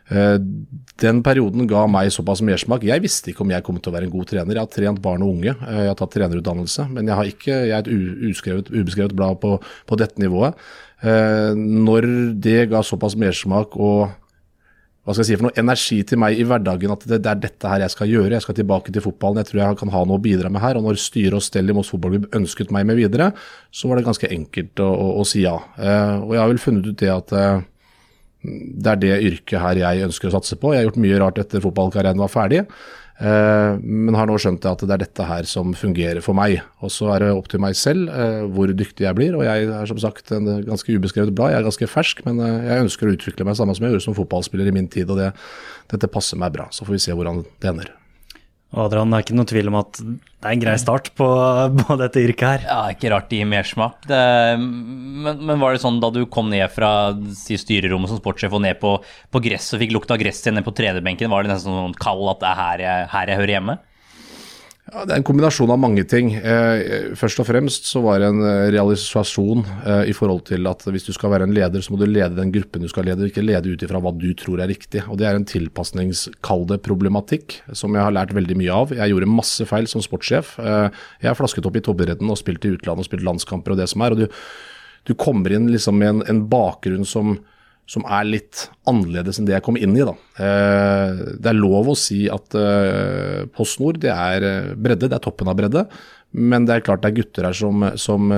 Den 0.10 1.22
perioden 1.24 1.70
ga 1.70 1.86
meg 1.88 2.10
såpass 2.12 2.42
mersmak. 2.42 2.84
Jeg 2.84 3.00
visste 3.00 3.32
ikke 3.32 3.46
om 3.46 3.54
jeg 3.54 3.64
kom 3.64 3.78
til 3.80 3.94
å 3.94 3.96
være 3.96 4.10
en 4.10 4.12
god 4.12 4.28
trener. 4.28 4.58
Jeg 4.58 4.60
har 4.60 4.74
trent 4.74 5.02
barn 5.02 5.24
og 5.24 5.38
unge, 5.38 5.54
jeg 5.56 5.88
har 5.88 5.96
tatt 5.96 6.12
trenerutdannelse, 6.18 6.90
men 6.92 7.08
jeg, 7.08 7.16
har 7.16 7.32
ikke, 7.32 7.56
jeg 7.70 7.78
er 7.78 7.80
et 7.80 8.28
uskrevet, 8.28 8.74
ubeskrevet 8.74 9.16
blad 9.16 9.40
på, 9.40 9.56
på 9.88 9.96
dette 10.02 10.20
nivået. 10.20 10.60
Eh, 11.00 11.52
når 11.56 12.08
det 12.44 12.66
ga 12.74 12.82
såpass 12.84 13.16
mersmak 13.20 13.78
og 13.80 14.10
hva 15.10 15.16
skal 15.16 15.24
jeg 15.24 15.30
si 15.30 15.38
for 15.40 15.48
noe 15.48 15.58
energi 15.58 15.96
til 16.06 16.20
meg 16.22 16.38
i 16.38 16.44
hverdagen 16.46 16.92
at 16.94 17.06
det, 17.08 17.22
det, 17.24 17.32
er 17.32 17.40
dette 17.42 17.70
her 17.72 17.82
jeg 17.82 17.94
skal 17.96 18.12
gjøre, 18.12 18.34
jeg 18.36 18.44
skal 18.46 18.58
tilbake 18.60 18.92
til 18.94 19.02
fotballen, 19.02 19.40
jeg 19.42 19.50
tror 19.50 19.62
jeg 19.64 19.78
kan 19.80 19.94
ha 19.96 20.04
noe 20.06 20.20
å 20.20 20.22
bidra 20.22 20.52
med 20.54 20.62
her. 20.62 20.78
Og 20.78 20.86
når 20.86 21.00
styret 21.02 21.40
og 21.40 21.46
stell 21.46 21.72
i 21.72 21.74
Moss 21.74 21.90
fotballklubb 21.94 22.36
ønsket 22.38 22.74
meg 22.76 22.86
med 22.86 23.00
videre, 23.00 23.32
så 23.72 23.90
var 23.90 23.98
det 23.98 24.06
ganske 24.06 24.30
enkelt 24.36 24.84
å, 24.84 24.90
å, 24.92 25.08
å 25.24 25.26
si 25.26 25.42
ja. 25.48 25.56
Eh, 25.80 26.16
og 26.20 26.36
jeg 26.36 26.44
har 26.44 26.52
vel 26.52 26.62
funnet 26.62 26.92
ut 26.92 27.00
det 27.02 27.10
at 27.16 27.34
eh, 27.40 27.64
det 28.44 28.92
er 28.92 29.02
det 29.02 29.16
yrket 29.32 29.64
her 29.64 29.82
jeg 29.82 30.06
ønsker 30.12 30.30
å 30.30 30.36
satse 30.36 30.60
på. 30.60 30.76
Jeg 30.76 30.84
har 30.84 30.90
gjort 30.92 31.02
mye 31.08 31.24
rart 31.24 31.42
etter 31.42 31.64
fotballkarrieren 31.64 32.22
var 32.22 32.36
ferdig. 32.36 32.62
Eh, 33.20 33.74
men 33.84 34.16
har 34.16 34.30
nå 34.30 34.38
skjønt 34.40 34.64
at 34.70 34.84
det 34.86 34.96
er 34.96 35.02
dette 35.04 35.26
her 35.28 35.48
som 35.50 35.74
fungerer 35.76 36.24
for 36.24 36.38
meg. 36.38 36.62
Og 36.80 36.94
så 36.94 37.10
er 37.12 37.26
det 37.26 37.34
opp 37.36 37.50
til 37.52 37.60
meg 37.64 37.76
selv 37.76 38.08
eh, 38.14 38.46
hvor 38.56 38.72
dyktig 38.72 39.08
jeg 39.08 39.18
blir. 39.18 39.36
Og 39.36 39.44
jeg 39.48 39.68
er 39.68 39.92
som 39.92 40.00
sagt 40.00 40.32
en 40.36 40.48
ganske 40.68 40.96
ubeskrevet 40.96 41.36
blad. 41.36 41.54
Jeg 41.54 41.62
er 41.62 41.68
ganske 41.68 41.92
fersk, 41.92 42.24
men 42.28 42.40
eh, 42.46 42.70
jeg 42.72 42.88
ønsker 42.88 43.10
å 43.10 43.16
utvikle 43.18 43.48
meg 43.48 43.60
samme 43.60 43.76
som 43.76 43.88
jeg 43.88 43.98
gjorde 43.98 44.08
som 44.08 44.20
fotballspiller 44.20 44.72
i 44.72 44.76
min 44.80 44.92
tid. 44.92 45.12
Og 45.12 45.20
det, 45.20 45.34
dette 45.92 46.12
passer 46.12 46.40
meg 46.40 46.56
bra. 46.56 46.70
Så 46.72 46.88
får 46.88 46.96
vi 46.96 47.08
se 47.10 47.18
hvordan 47.18 47.44
det 47.60 47.74
ender. 47.74 47.99
Adrian, 48.70 49.10
det 49.10 49.18
er 49.18 49.24
ikke 49.26 49.38
noe 49.38 49.50
tvil 49.50 49.70
om 49.72 49.78
at 49.80 49.98
det 50.00 50.46
er 50.46 50.54
en 50.54 50.62
grei 50.62 50.76
start 50.78 51.10
på, 51.18 51.28
på 51.82 51.96
dette 52.00 52.22
yrket 52.22 52.46
her. 52.46 52.66
Ja, 52.68 52.80
ikke 52.94 53.10
rart 53.14 53.30
det 53.32 53.42
gir 53.42 53.50
mersmak. 53.50 54.06
Men, 54.08 55.42
men, 55.42 55.56
var 55.62 55.74
det 55.74 55.82
sånn 55.82 55.98
da 56.04 56.12
du 56.14 56.22
kom 56.30 56.52
ned 56.54 56.70
fra 56.74 56.92
si, 57.36 57.58
styrerommet 57.60 58.12
som 58.12 58.22
sportssjef 58.22 58.54
og 58.54 58.64
ned 58.64 58.78
på, 58.82 58.94
på 59.34 59.44
gress 59.50 59.74
og 59.74 59.82
fikk 59.82 59.96
lukta 59.98 60.20
gress 60.22 60.44
igjen 60.46 60.60
ned 60.60 60.68
på 60.68 60.76
trenerbenken, 60.78 61.32
var 61.34 61.44
det 61.44 61.54
nesten 61.56 61.74
sånn 61.74 61.98
kald 62.00 62.30
at 62.36 62.44
det 62.44 62.52
er 62.52 62.62
her 62.62 62.86
jeg, 62.86 63.10
her 63.16 63.34
jeg 63.34 63.42
hører 63.42 63.56
hjemme? 63.58 63.80
Ja, 64.90 65.04
Det 65.06 65.14
er 65.14 65.20
en 65.20 65.26
kombinasjon 65.28 65.70
av 65.70 65.78
mange 65.78 66.02
ting. 66.10 66.32
Eh, 66.34 67.12
først 67.18 67.42
og 67.44 67.46
fremst 67.46 67.86
så 67.86 68.02
var 68.02 68.22
det 68.22 68.30
en 68.32 68.42
eh, 68.42 68.70
realisasjon 68.74 69.62
eh, 69.86 70.10
i 70.10 70.16
forhold 70.18 70.48
til 70.50 70.66
at 70.70 70.82
hvis 70.88 71.06
du 71.06 71.12
skal 71.14 71.34
være 71.34 71.46
en 71.46 71.54
leder, 71.54 71.84
så 71.84 71.94
må 71.94 72.00
du 72.02 72.08
lede 72.10 72.38
den 72.38 72.54
gruppen 72.54 72.82
du 72.82 72.90
skal 72.90 73.06
lede, 73.06 73.22
og 73.22 73.30
ikke 73.30 73.46
lede 73.46 73.70
ut 73.70 73.86
ifra 73.86 74.02
hva 74.02 74.14
du 74.18 74.32
tror 74.40 74.64
er 74.64 74.72
riktig. 74.72 75.04
Og 75.06 75.20
Det 75.22 75.28
er 75.30 75.38
en 75.38 75.46
tilpasningskalde 75.46 76.80
problematikk 76.86 77.60
som 77.70 77.94
jeg 77.94 78.08
har 78.08 78.16
lært 78.16 78.34
veldig 78.34 78.58
mye 78.58 78.80
av. 78.80 78.96
Jeg 78.98 79.14
gjorde 79.14 79.30
masse 79.30 79.70
feil 79.70 79.90
som 79.92 80.02
sportssjef. 80.02 80.56
Jeg 80.58 81.28
har 81.28 81.38
flasket 81.38 81.70
opp 81.70 81.78
i 81.78 81.86
toppidretten 81.86 82.32
og 82.32 82.40
spilt 82.42 82.66
i 82.66 82.74
utlandet 82.74 83.06
og 83.06 83.12
spilt 83.12 83.28
landskamper 83.28 83.76
og 83.76 83.84
det 83.84 83.90
som 83.94 84.02
er. 84.02 84.16
og 84.16 84.24
Du, 84.24 84.42
du 85.06 85.14
kommer 85.20 85.54
inn 85.54 85.70
liksom 85.70 86.02
med 86.02 86.16
en, 86.16 86.26
en 86.34 86.44
bakgrunn 86.50 87.06
som 87.06 87.38
som 87.90 88.06
er 88.06 88.28
litt 88.28 88.68
annerledes 88.90 89.40
enn 89.40 89.48
det 89.50 89.56
jeg 89.56 89.66
kom 89.66 89.78
inn 89.80 89.98
i. 89.98 90.06
Da. 90.06 90.14
Eh, 90.46 91.24
det 91.42 91.52
er 91.52 91.58
lov 91.58 91.90
å 91.90 91.98
si 91.98 92.28
at 92.30 92.56
eh, 92.58 93.48
PostNord 93.56 94.02
det 94.04 94.14
er 94.14 94.46
eh, 94.46 94.72
bredde, 94.78 95.10
det 95.10 95.18
er 95.18 95.24
toppen 95.26 95.50
av 95.50 95.58
bredde. 95.58 95.86
Men 96.30 96.68
det 96.70 96.76
er 96.76 96.84
klart 96.86 97.02
det 97.02 97.10
er 97.10 97.16
gutter 97.18 97.48
her 97.48 97.56
som, 97.58 97.82
som 97.98 98.30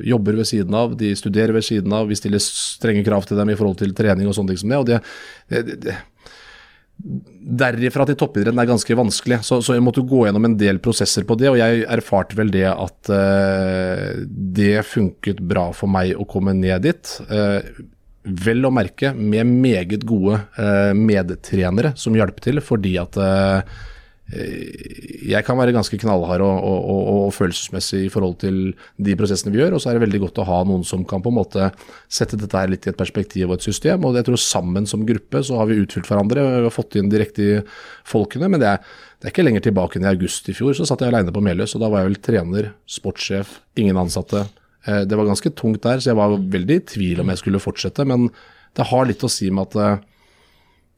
jobber 0.00 0.38
ved 0.38 0.48
siden 0.48 0.72
av, 0.72 0.94
de 0.96 1.10
studerer 1.12 1.52
ved 1.52 1.66
siden 1.66 1.92
av. 1.92 2.06
Vi 2.08 2.16
stiller 2.16 2.40
strenge 2.40 3.04
krav 3.04 3.28
til 3.28 3.36
dem 3.36 3.52
i 3.52 3.56
forhold 3.58 3.76
til 3.82 3.92
trening 3.92 4.30
og 4.30 4.32
sånne 4.38 4.54
ting 4.54 4.62
som 4.62 4.72
det. 4.72 4.78
og 4.80 4.88
det, 4.88 5.02
det, 5.52 5.76
det 5.84 5.98
Derifra 7.60 8.04
til 8.08 8.16
toppidretten 8.20 8.60
er 8.60 8.68
ganske 8.68 8.96
vanskelig, 8.96 9.38
så, 9.46 9.58
så, 9.64 9.72
jeg 9.72 9.84
måtte 9.84 10.04
gå 10.06 10.26
gjennom 10.26 10.44
en 10.46 10.56
del 10.60 10.80
prosesser 10.84 11.24
på 11.28 11.36
det. 11.40 11.48
Og 11.52 11.56
jeg 11.60 11.84
erfarte 11.88 12.36
vel 12.38 12.52
det 12.52 12.66
at 12.68 13.12
uh, 13.12 14.20
det 14.60 14.82
funket 14.88 15.40
bra 15.40 15.70
for 15.76 15.90
meg 15.90 16.12
å 16.20 16.26
komme 16.28 16.52
ned 16.56 16.84
dit. 16.84 17.14
Uh, 17.30 17.64
Vel 18.20 18.66
å 18.68 18.72
merke 18.74 19.14
med 19.16 19.48
meget 19.48 20.04
gode 20.04 20.42
eh, 20.60 20.92
medtrenere 20.96 21.94
som 21.96 22.16
hjelper 22.16 22.50
til, 22.50 22.60
fordi 22.64 22.98
at 23.00 23.16
eh, 23.16 23.78
jeg 24.30 25.42
kan 25.42 25.58
være 25.58 25.72
ganske 25.74 25.96
knallhard 25.98 26.42
og, 26.44 26.58
og, 26.62 27.00
og, 27.10 27.32
følelsesmessig 27.34 28.04
i 28.04 28.10
forhold 28.12 28.36
til 28.42 28.58
de 29.02 29.16
prosessene 29.18 29.50
vi 29.50 29.58
gjør, 29.58 29.74
og 29.74 29.82
så 29.82 29.90
er 29.90 29.98
det 29.98 30.04
veldig 30.04 30.20
godt 30.22 30.38
å 30.42 30.46
ha 30.46 30.60
noen 30.68 30.84
som 30.86 31.02
kan 31.08 31.22
på 31.24 31.32
en 31.32 31.38
måte 31.40 31.70
sette 32.06 32.38
dette 32.38 32.60
her 32.60 32.70
litt 32.70 32.86
i 32.86 32.92
et 32.92 33.00
perspektiv 33.00 33.48
og 33.48 33.58
et 33.58 33.66
system. 33.66 34.06
og 34.06 34.20
jeg 34.20 34.28
tror 34.28 34.38
Sammen 34.40 34.86
som 34.86 35.02
gruppe 35.06 35.42
så 35.46 35.58
har 35.58 35.66
vi 35.70 35.80
utfylt 35.82 36.06
hverandre, 36.06 36.44
vi 36.46 36.68
har 36.68 36.74
fått 36.74 37.00
inn 37.00 37.10
de 37.10 37.24
riktige 37.24 37.64
folkene. 38.06 38.52
Men 38.52 38.62
det 38.62 38.70
er, 38.70 38.94
det 39.18 39.28
er 39.28 39.34
ikke 39.34 39.48
lenger 39.48 39.66
tilbake 39.66 39.98
enn 39.98 40.06
i 40.06 40.12
august 40.12 40.48
i 40.50 40.54
fjor, 40.56 40.76
så 40.78 40.86
satt 40.86 41.02
jeg 41.02 41.10
aleine 41.10 41.34
på 41.34 41.42
Meløs. 41.44 41.74
og 41.74 41.82
Da 41.82 41.90
var 41.90 42.04
jeg 42.04 42.12
vel 42.12 42.22
trener, 42.30 42.72
sportssjef, 42.86 43.58
ingen 43.82 43.98
ansatte, 43.98 44.46
det 44.86 45.16
var 45.18 45.28
ganske 45.28 45.50
tungt 45.52 45.82
der, 45.84 46.00
så 46.00 46.12
jeg 46.12 46.18
var 46.18 46.38
veldig 46.54 46.78
i 46.78 46.86
tvil 46.88 47.20
om 47.20 47.28
jeg 47.32 47.42
skulle 47.42 47.60
fortsette. 47.60 48.06
Men 48.08 48.30
det 48.78 48.86
har 48.90 49.08
litt 49.08 49.24
å 49.26 49.30
si 49.30 49.50
med 49.52 49.68
at 49.68 49.76
eh, 49.80 50.06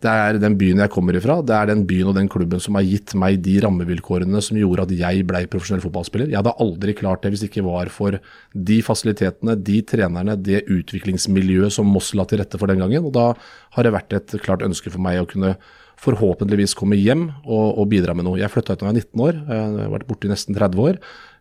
det 0.02 0.10
er 0.10 0.38
den 0.42 0.56
byen 0.58 0.80
jeg 0.82 0.90
kommer 0.90 1.14
ifra, 1.14 1.36
det 1.46 1.54
er 1.54 1.68
den 1.70 1.84
byen 1.86 2.08
og 2.10 2.16
den 2.16 2.28
klubben 2.30 2.62
som 2.62 2.74
har 2.74 2.82
gitt 2.82 3.12
meg 3.18 3.38
de 3.44 3.60
rammevilkårene 3.62 4.40
som 4.42 4.58
gjorde 4.58 4.88
at 4.88 4.94
jeg 4.98 5.26
ble 5.28 5.44
profesjonell 5.50 5.84
fotballspiller. 5.84 6.32
Jeg 6.32 6.40
hadde 6.40 6.56
aldri 6.64 6.94
klart 6.98 7.22
det 7.22 7.30
hvis 7.30 7.44
det 7.44 7.52
ikke 7.52 7.68
var 7.68 7.90
for 7.94 8.18
de 8.52 8.78
fasilitetene, 8.82 9.54
de 9.62 9.78
trenerne, 9.86 10.34
det 10.34 10.64
utviklingsmiljøet 10.66 11.76
som 11.78 11.86
Moss 11.86 12.10
la 12.18 12.26
til 12.26 12.42
rette 12.42 12.58
for 12.58 12.72
den 12.72 12.82
gangen. 12.82 13.06
Og 13.06 13.14
da 13.14 13.28
har 13.76 13.86
det 13.86 13.94
vært 13.94 14.18
et 14.18 14.34
klart 14.42 14.66
ønske 14.66 14.90
for 14.90 15.02
meg 15.06 15.22
å 15.22 15.28
kunne 15.30 15.54
forhåpentligvis 16.02 16.74
komme 16.74 16.98
hjem 16.98 17.28
og, 17.44 17.78
og 17.78 17.86
bidra 17.92 18.16
med 18.18 18.26
noe. 18.26 18.40
Jeg 18.40 18.50
flytta 18.50 18.74
ut 18.74 18.82
da 18.82 18.88
jeg 18.88 18.90
var 18.90 18.98
19 18.98 19.26
år, 19.28 19.38
jeg 19.38 19.84
har 19.86 19.92
vært 19.94 20.08
borte 20.10 20.26
i 20.26 20.32
nesten 20.32 20.58
30 20.58 20.82
år. 20.82 20.98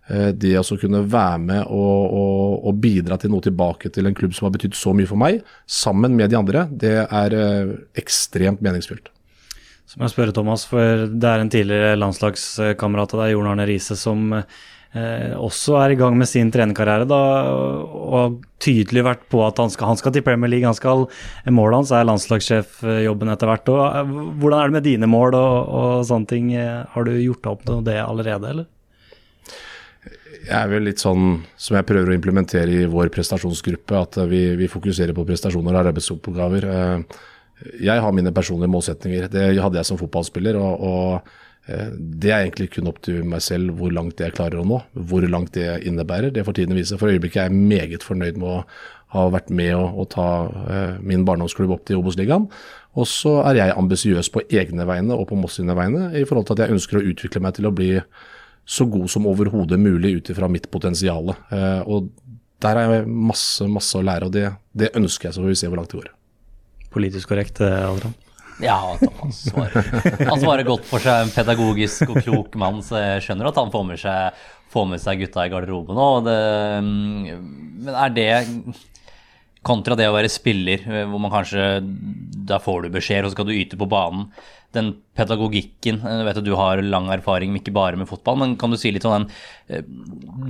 Eh, 0.10 0.32
det 0.34 0.56
å 0.58 0.78
kunne 0.82 1.04
være 1.06 1.40
med 1.44 1.62
og, 1.70 2.16
og, 2.18 2.66
og, 2.66 2.78
bidra 2.82 3.20
til 3.22 3.32
noe 3.34 3.46
tilbake 3.46 3.92
til 3.94 4.10
en 4.10 4.18
klubb 4.18 4.34
som 4.34 4.48
har 4.48 4.56
betydd 4.56 4.76
så 4.78 4.96
mye 4.98 5.10
for 5.10 5.22
meg, 5.22 5.42
sammen 5.70 6.18
med 6.18 6.34
de 6.34 6.40
andre, 6.40 6.66
det 6.72 6.98
er 7.06 7.38
eh, 7.38 7.76
ekstremt 8.02 8.64
meningsfylt. 8.66 9.12
Så 9.86 10.00
må 10.00 10.08
jeg 10.08 10.16
spørre 10.16 10.34
Thomas, 10.36 10.66
for 10.66 11.06
det 11.12 11.28
er 11.28 11.42
en 11.44 11.52
tidligere 11.52 11.98
landslagskamerat 12.00 13.14
av 13.14 13.26
deg, 13.26 13.34
Jon 13.36 13.50
Arne 13.52 13.68
Riise, 13.68 13.98
som 14.00 14.34
eh, 14.34 15.32
også 15.36 15.78
er 15.84 15.94
i 15.94 16.00
gang 16.00 16.18
med 16.18 16.32
sin 16.32 16.50
trenerkarriere 16.52 17.06
da, 17.06 17.22
og 17.52 18.16
har 18.16 18.36
tydelig 18.64 19.06
vært 19.06 19.26
på 19.30 19.44
at 19.46 19.60
han 19.62 19.70
skal, 19.74 19.92
han 19.92 20.02
skal 20.02 20.16
til 20.16 20.26
Premier 20.26 20.50
League. 20.50 20.66
han 20.66 20.80
skal, 20.80 21.06
Målet 21.52 21.84
hans 21.84 21.94
er 21.94 22.08
landslagssjefjobben 22.08 23.36
etter 23.36 23.52
hvert. 23.52 23.74
Og, 23.76 24.16
hvordan 24.42 24.60
er 24.60 24.72
det 24.72 24.80
med 24.80 24.88
dine 24.88 25.12
mål 25.12 25.36
og, 25.38 25.74
og 25.82 26.06
sånne 26.08 26.32
ting? 26.32 26.54
Har 26.56 27.08
du 27.08 27.18
gjort 27.20 27.52
opp 27.52 27.68
noe 27.68 27.84
det 27.86 28.00
allerede, 28.02 28.56
eller? 28.56 28.72
Er 30.50 30.70
vel 30.72 30.88
litt 30.88 31.02
sånn 31.02 31.42
som 31.60 31.78
jeg 31.78 31.88
prøver 31.90 32.12
å 32.12 32.16
implementere 32.18 32.82
i 32.82 32.88
vår 32.90 33.12
prestasjonsgruppe, 33.14 34.00
at 34.00 34.18
vi, 34.32 34.44
vi 34.60 34.70
fokuserer 34.72 35.16
på 35.18 35.26
prestasjoner 35.28 35.76
og 35.76 35.92
arbeidsoppgaver. 35.92 36.68
Eh, 36.72 37.20
jeg 37.86 38.02
har 38.04 38.16
mine 38.16 38.34
personlige 38.34 38.74
målsetninger. 38.74 39.30
Det 39.32 39.46
hadde 39.62 39.80
jeg 39.80 39.90
som 39.92 40.00
fotballspiller. 40.02 40.58
og, 40.58 40.82
og 40.88 41.70
eh, 41.70 41.92
det 41.94 42.32
er 42.32 42.46
egentlig 42.46 42.72
kun 42.78 42.90
opp 42.90 43.04
til 43.06 43.22
meg 43.28 43.44
selv 43.46 43.78
hvor 43.78 43.94
langt 43.94 44.24
jeg 44.24 44.36
klarer 44.38 44.62
å 44.62 44.66
nå. 44.68 44.82
Hvor 44.94 45.28
langt 45.30 45.54
det 45.58 45.84
innebærer, 45.86 46.34
det 46.34 46.46
får 46.48 46.62
tiden 46.62 46.78
vise. 46.80 46.98
For 47.02 47.14
øyeblikket 47.14 47.46
er 47.46 47.52
jeg 47.52 47.62
meget 47.62 48.08
fornøyd 48.08 48.42
med 48.42 48.50
å 48.50 48.60
ha 49.12 49.26
vært 49.28 49.50
med 49.52 49.74
å, 49.76 49.88
å 50.02 50.08
ta 50.10 50.28
eh, 50.72 51.00
min 51.04 51.26
barndomsklubb 51.28 51.76
opp 51.76 51.88
til 51.88 52.00
Obos-ligaen. 52.02 52.48
Og 53.00 53.08
så 53.08 53.38
er 53.46 53.60
jeg 53.60 53.80
ambisiøs 53.80 54.32
på 54.32 54.44
egne 54.52 54.86
vegne 54.88 55.16
og 55.16 55.30
på 55.30 55.38
Moss 55.40 55.60
sine 55.60 55.76
vegne 55.78 56.10
i 56.18 56.26
forhold 56.28 56.50
til 56.50 56.58
at 56.58 56.66
jeg 56.66 56.78
ønsker 56.78 57.00
å 57.00 57.08
utvikle 57.12 57.44
meg 57.44 57.56
til 57.56 57.68
å 57.70 57.76
bli 57.76 57.94
så 58.66 58.86
god 58.86 59.10
som 59.12 59.28
overhodet 59.28 59.80
mulig 59.80 60.16
ut 60.18 60.32
ifra 60.34 60.48
mitt 60.52 60.70
potensial. 60.72 61.34
Eh, 61.52 61.82
og 61.82 62.12
der 62.62 62.78
har 62.78 62.96
jeg 62.96 63.08
masse, 63.10 63.68
masse 63.68 63.98
å 63.98 64.06
lære, 64.06 64.30
og 64.30 64.36
det, 64.36 64.48
det, 64.78 64.92
ønsker 64.98 65.30
jeg, 65.30 65.36
så 65.36 65.44
får 65.44 65.54
vi 65.54 65.62
se 65.62 65.72
hvor 65.72 65.82
langt 65.82 65.94
det 65.94 66.02
går. 66.02 66.12
Politisk 66.94 67.32
korrekt, 67.32 67.62
eh, 67.66 67.88
Adrian? 67.88 68.14
Ja, 68.62 68.78
han 69.02 69.32
svarer, 69.34 69.88
han 70.30 70.42
svarer 70.42 70.68
godt 70.68 70.86
for 70.86 71.02
seg. 71.02 71.26
En 71.26 71.34
pedagogisk 71.34 72.12
og 72.12 72.20
klok 72.22 72.58
mann, 72.62 72.84
så 72.86 73.00
jeg 73.02 73.26
skjønner 73.26 73.50
at 73.50 73.58
han 73.58 73.72
får 73.74 73.88
med 73.88 74.02
seg, 74.02 74.44
får 74.72 74.88
med 74.92 75.02
seg 75.02 75.24
gutta 75.24 75.48
i 75.48 75.54
garderoben 75.54 75.98
òg. 75.98 76.30
Mm, 76.86 77.48
men 77.82 77.98
er 77.98 78.14
det 78.14 78.30
kontra 79.66 79.98
det 79.98 80.08
å 80.10 80.16
være 80.16 80.32
spiller, 80.32 80.82
eh, 80.88 81.06
hvor 81.10 81.22
man 81.22 81.34
kanskje 81.34 81.68
Da 82.48 82.58
får 82.60 82.84
du 82.84 82.96
beskjed, 82.96 83.26
og 83.26 83.32
så 83.32 83.38
skal 83.38 83.48
du 83.50 83.56
yte 83.58 83.80
på 83.80 83.90
banen 83.90 84.32
den 84.72 84.94
pedagogikken 85.18 86.00
Jeg 86.00 86.26
vet 86.26 86.40
at 86.40 86.48
du 86.48 86.54
har 86.56 86.82
lang 86.84 87.10
erfaring, 87.12 87.54
ikke 87.60 87.74
bare 87.76 88.00
med 88.00 88.10
fotball, 88.10 88.40
men 88.40 88.56
kan 88.60 88.72
du 88.72 88.80
si 88.80 88.92
litt 88.94 89.06
om 89.08 89.18
den 89.18 89.28
eh, 89.68 89.84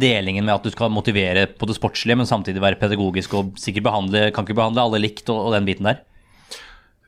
delingen 0.01 0.45
med 0.45 0.59
at 0.59 0.67
du 0.67 0.71
skal 0.73 0.93
motivere 0.93 1.47
på 1.49 1.69
det 1.69 1.77
sportslige, 1.79 2.19
men 2.19 2.29
samtidig 2.29 2.61
være 2.61 2.79
pedagogisk 2.81 3.33
og 3.39 3.57
sikkert 3.59 3.87
behandle, 3.89 4.27
kan 4.35 4.45
ikke 4.45 4.59
behandle 4.61 4.85
alle 4.85 5.01
likt 5.01 5.29
og, 5.33 5.47
og 5.47 5.57
den 5.57 5.67
biten 5.67 5.89
der? 5.89 6.03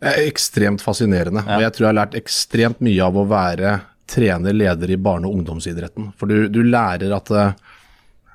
Det 0.04 0.12
er 0.12 0.26
ekstremt 0.28 0.84
fascinerende. 0.84 1.46
Ja. 1.46 1.60
og 1.60 1.68
Jeg 1.68 1.76
tror 1.76 1.86
jeg 1.86 1.92
har 1.92 2.00
lært 2.02 2.18
ekstremt 2.20 2.82
mye 2.84 3.06
av 3.06 3.20
å 3.20 3.28
være 3.30 3.76
trener, 4.10 4.58
leder 4.58 4.92
i 4.92 4.98
barne- 5.00 5.30
og 5.30 5.38
ungdomsidretten. 5.38 6.10
For 6.20 6.28
du, 6.28 6.50
du 6.52 6.60
lærer 6.66 7.14
at 7.16 7.32
uh, 7.32 7.54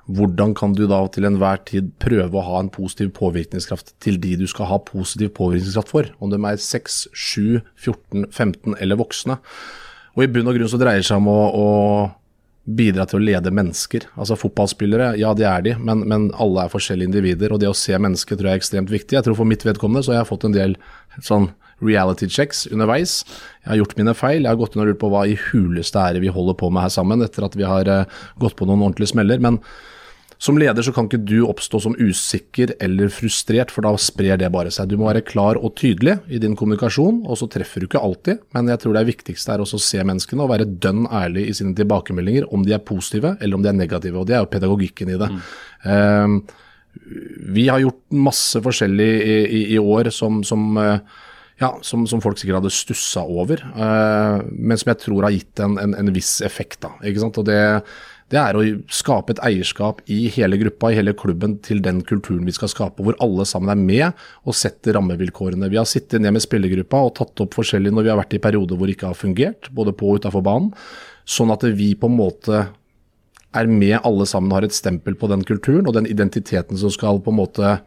hvordan 0.09 0.55
kan 0.57 0.73
du 0.73 0.87
da 0.89 1.03
til 1.13 1.27
enhver 1.29 1.61
tid 1.69 1.91
prøve 2.01 2.41
å 2.41 2.47
ha 2.47 2.63
en 2.63 2.71
positiv 2.73 3.11
påvirkningskraft 3.19 3.93
til 4.05 4.17
de 4.23 4.39
du 4.41 4.47
skal 4.49 4.71
ha 4.71 4.79
positiv 4.81 5.35
påvirkningskraft 5.37 5.93
for, 5.93 6.09
om 6.25 6.33
de 6.33 6.41
er 6.41 6.63
6, 6.65 6.97
7, 7.13 7.61
14, 7.77 8.31
15 8.33 8.79
eller 8.81 9.01
voksne. 9.01 9.37
Og 10.17 10.25
I 10.25 10.31
bunn 10.33 10.49
og 10.49 10.57
grunn 10.57 10.71
så 10.73 10.81
dreier 10.81 11.03
det 11.03 11.09
seg 11.11 11.21
om 11.21 11.29
å, 11.31 11.43
å 11.53 11.69
bidra 12.79 13.05
til 13.09 13.21
å 13.21 13.25
lede 13.25 13.53
mennesker. 13.55 14.09
Altså 14.17 14.37
Fotballspillere, 14.41 15.13
ja 15.21 15.35
det 15.37 15.47
er 15.49 15.65
de, 15.65 15.75
men, 15.81 16.03
men, 16.09 16.29
alle 16.41 16.65
er 16.65 16.73
forskjellige 16.73 17.13
individer. 17.13 17.53
Og 17.53 17.61
det 17.63 17.69
å 17.71 17.77
se 17.77 17.97
mennesker 17.97 18.37
tror 18.39 18.51
jeg 18.51 18.59
er 18.59 18.63
ekstremt 18.63 18.93
viktig. 18.93 19.17
Jeg 19.17 19.27
tror 19.29 19.37
For 19.39 19.49
mitt 19.49 19.65
vedkommende 19.69 20.05
så 20.05 20.15
har 20.15 20.23
jeg 20.23 20.31
fått 20.33 20.49
en 20.49 20.57
del 20.57 20.77
sånn 21.21 21.51
reality 21.85 22.27
checks 22.33 22.65
underveis. 22.73 23.21
Jeg 23.63 23.73
har 23.73 23.81
gjort 23.83 23.95
mine 24.01 24.17
feil. 24.17 24.43
Jeg 24.43 24.51
har 24.51 24.59
gått 24.61 24.75
inn 24.75 24.83
og 24.83 24.91
lurt 24.91 25.01
på 25.05 25.13
hva 25.13 25.27
i 25.29 25.37
huleste 25.51 26.01
er 26.01 26.19
vi 26.25 26.33
holder 26.33 26.59
på 26.59 26.73
med 26.73 26.87
her 26.87 26.97
sammen, 26.97 27.23
etter 27.25 27.47
at 27.47 27.57
vi 27.59 27.69
har 27.69 27.93
uh, 27.93 28.19
gått 28.43 28.57
på 28.59 28.67
noen 28.69 28.89
ordentlige 28.89 29.13
smeller. 29.15 29.45
men 29.45 29.61
som 30.39 30.59
leder 30.59 30.85
så 30.87 30.93
kan 30.95 31.09
ikke 31.09 31.19
du 31.27 31.41
oppstå 31.49 31.81
som 31.83 31.97
usikker 31.99 32.77
eller 32.85 33.11
frustrert, 33.11 33.73
for 33.75 33.83
da 33.83 33.91
sprer 33.99 34.39
det 34.39 34.51
bare 34.55 34.71
seg. 34.71 34.87
Du 34.87 34.95
må 35.01 35.09
være 35.09 35.25
klar 35.27 35.59
og 35.59 35.75
tydelig 35.81 36.15
i 36.31 36.39
din 36.43 36.55
kommunikasjon, 36.59 37.25
og 37.27 37.41
så 37.41 37.49
treffer 37.51 37.83
du 37.83 37.89
ikke 37.89 38.03
alltid. 38.07 38.45
Men 38.55 38.71
jeg 38.71 38.85
tror 38.85 38.95
det 38.95 39.09
viktigste 39.11 39.57
er 39.57 39.65
også 39.65 39.81
å 39.81 39.83
se 39.83 40.05
menneskene 40.07 40.45
og 40.45 40.53
være 40.53 40.69
dønn 40.79 41.09
ærlig 41.11 41.49
i 41.49 41.57
sine 41.59 41.75
tilbakemeldinger, 41.79 42.47
om 42.55 42.63
de 42.67 42.77
er 42.77 42.85
positive 42.87 43.35
eller 43.41 43.59
om 43.59 43.67
de 43.67 43.73
er 43.73 43.79
negative. 43.81 44.21
Og 44.21 44.29
det 44.31 44.37
er 44.39 44.45
jo 44.45 44.53
pedagogikken 44.53 45.11
i 45.11 45.19
det. 45.19 45.31
Mm. 45.35 45.41
Uh, 45.89 46.67
vi 47.59 47.67
har 47.67 47.83
gjort 47.83 48.05
masse 48.15 48.63
forskjellig 48.63 49.09
i, 49.19 49.41
i, 49.43 49.65
i 49.75 49.81
år 49.83 50.13
som, 50.15 50.45
som 50.47 50.71
uh, 50.79 51.01
ja, 51.59 51.73
som, 51.83 52.05
som, 52.07 52.23
folk 52.23 52.39
sikkert 52.39 52.61
hadde 52.61 52.71
stussa 52.75 53.25
over, 53.27 53.65
uh, 53.75 54.39
men 54.55 54.79
som 54.79 54.93
jeg 54.93 55.03
tror 55.03 55.27
har 55.27 55.35
gitt 55.35 55.63
en, 55.65 55.75
en, 55.83 55.99
en 55.99 56.13
viss 56.15 56.37
effekt. 56.47 56.79
Da, 56.87 56.93
ikke 57.03 57.25
sant? 57.25 57.43
Og 57.43 57.49
det, 57.51 57.59
det 58.29 58.39
er 58.41 58.57
å 58.59 58.63
skape 58.93 59.33
et 59.33 59.41
eierskap 59.47 60.03
i 60.13 60.27
hele 60.35 60.59
gruppa, 60.61 60.91
i 60.93 60.99
hele 60.99 61.15
klubben, 61.17 61.57
til 61.65 61.81
den 61.85 62.03
kulturen 62.05 62.45
vi 62.45 62.53
skal 62.53 62.69
skape, 62.69 63.05
hvor 63.05 63.17
alle 63.25 63.47
sammen 63.49 63.73
er 63.73 63.81
med 63.81 64.25
og 64.45 64.57
setter 64.57 64.99
rammevilkårene. 64.99 65.71
Vi 65.73 65.81
har 65.81 65.89
sittet 65.89 66.21
ned 66.21 66.37
med 66.37 66.45
spillergruppa 66.45 67.01
og 67.07 67.15
tatt 67.17 67.45
opp 67.45 67.57
forskjellig 67.57 67.95
når 67.95 68.05
vi 68.05 68.13
har 68.13 68.21
vært 68.21 68.37
i 68.37 68.43
perioder 68.45 68.77
hvor 68.77 68.91
det 68.91 68.99
ikke 68.99 69.13
har 69.15 69.19
fungert, 69.19 69.71
både 69.73 69.97
på 69.97 70.13
og 70.13 70.21
utafor 70.21 70.45
banen, 70.45 70.75
sånn 71.29 71.55
at 71.55 71.65
vi 71.79 71.95
på 71.97 72.11
en 72.11 72.19
måte 72.19 72.67
er 73.57 73.71
med 73.71 73.97
alle 74.05 74.27
sammen 74.29 74.53
og 74.53 74.61
har 74.61 74.69
et 74.69 74.77
stempel 74.77 75.17
på 75.17 75.31
den 75.33 75.41
kulturen 75.49 75.89
og 75.89 75.97
den 75.97 76.09
identiteten 76.09 76.77
som 76.77 76.93
skal 76.93 77.23
på 77.25 77.33
en 77.33 77.41
måte 77.41 77.79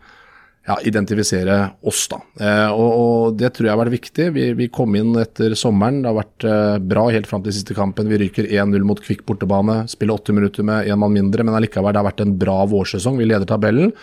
ja, 0.68 0.78
identifisere 0.86 1.58
oss. 1.82 2.08
da. 2.12 2.20
Eh, 2.40 2.72
og, 2.72 2.90
og, 2.92 3.38
Det 3.40 3.52
tror 3.54 3.68
jeg 3.68 3.74
har 3.74 3.82
vært 3.82 3.96
viktig. 3.96 4.28
Vi, 4.36 4.46
vi, 4.58 4.68
kom 4.74 4.96
inn 4.98 5.16
etter 5.20 5.56
sommeren. 5.58 6.02
Det 6.04 6.12
har 6.12 6.20
vært 6.20 6.48
eh, 6.48 6.76
bra 6.94 7.06
helt 7.14 7.30
fram 7.30 7.46
til 7.46 7.56
siste 7.56 7.78
kampen. 7.78 8.12
Vi 8.12 8.20
ryker 8.22 8.50
1-0 8.50 8.86
mot 8.88 9.02
Kvikk 9.02 9.26
bortebane. 9.28 9.82
Spiller 9.92 10.20
80 10.22 10.38
minutter 10.38 10.68
med 10.68 10.92
én 10.92 11.02
mann 11.02 11.16
mindre, 11.16 11.46
men 11.48 11.58
allikevel 11.58 11.96
det 11.96 12.04
har 12.04 12.10
vært 12.12 12.26
en 12.26 12.36
bra 12.42 12.60
vårsesong. 12.70 13.18
Vi 13.22 13.30
leder 13.30 13.50
tabellen. 13.50 13.96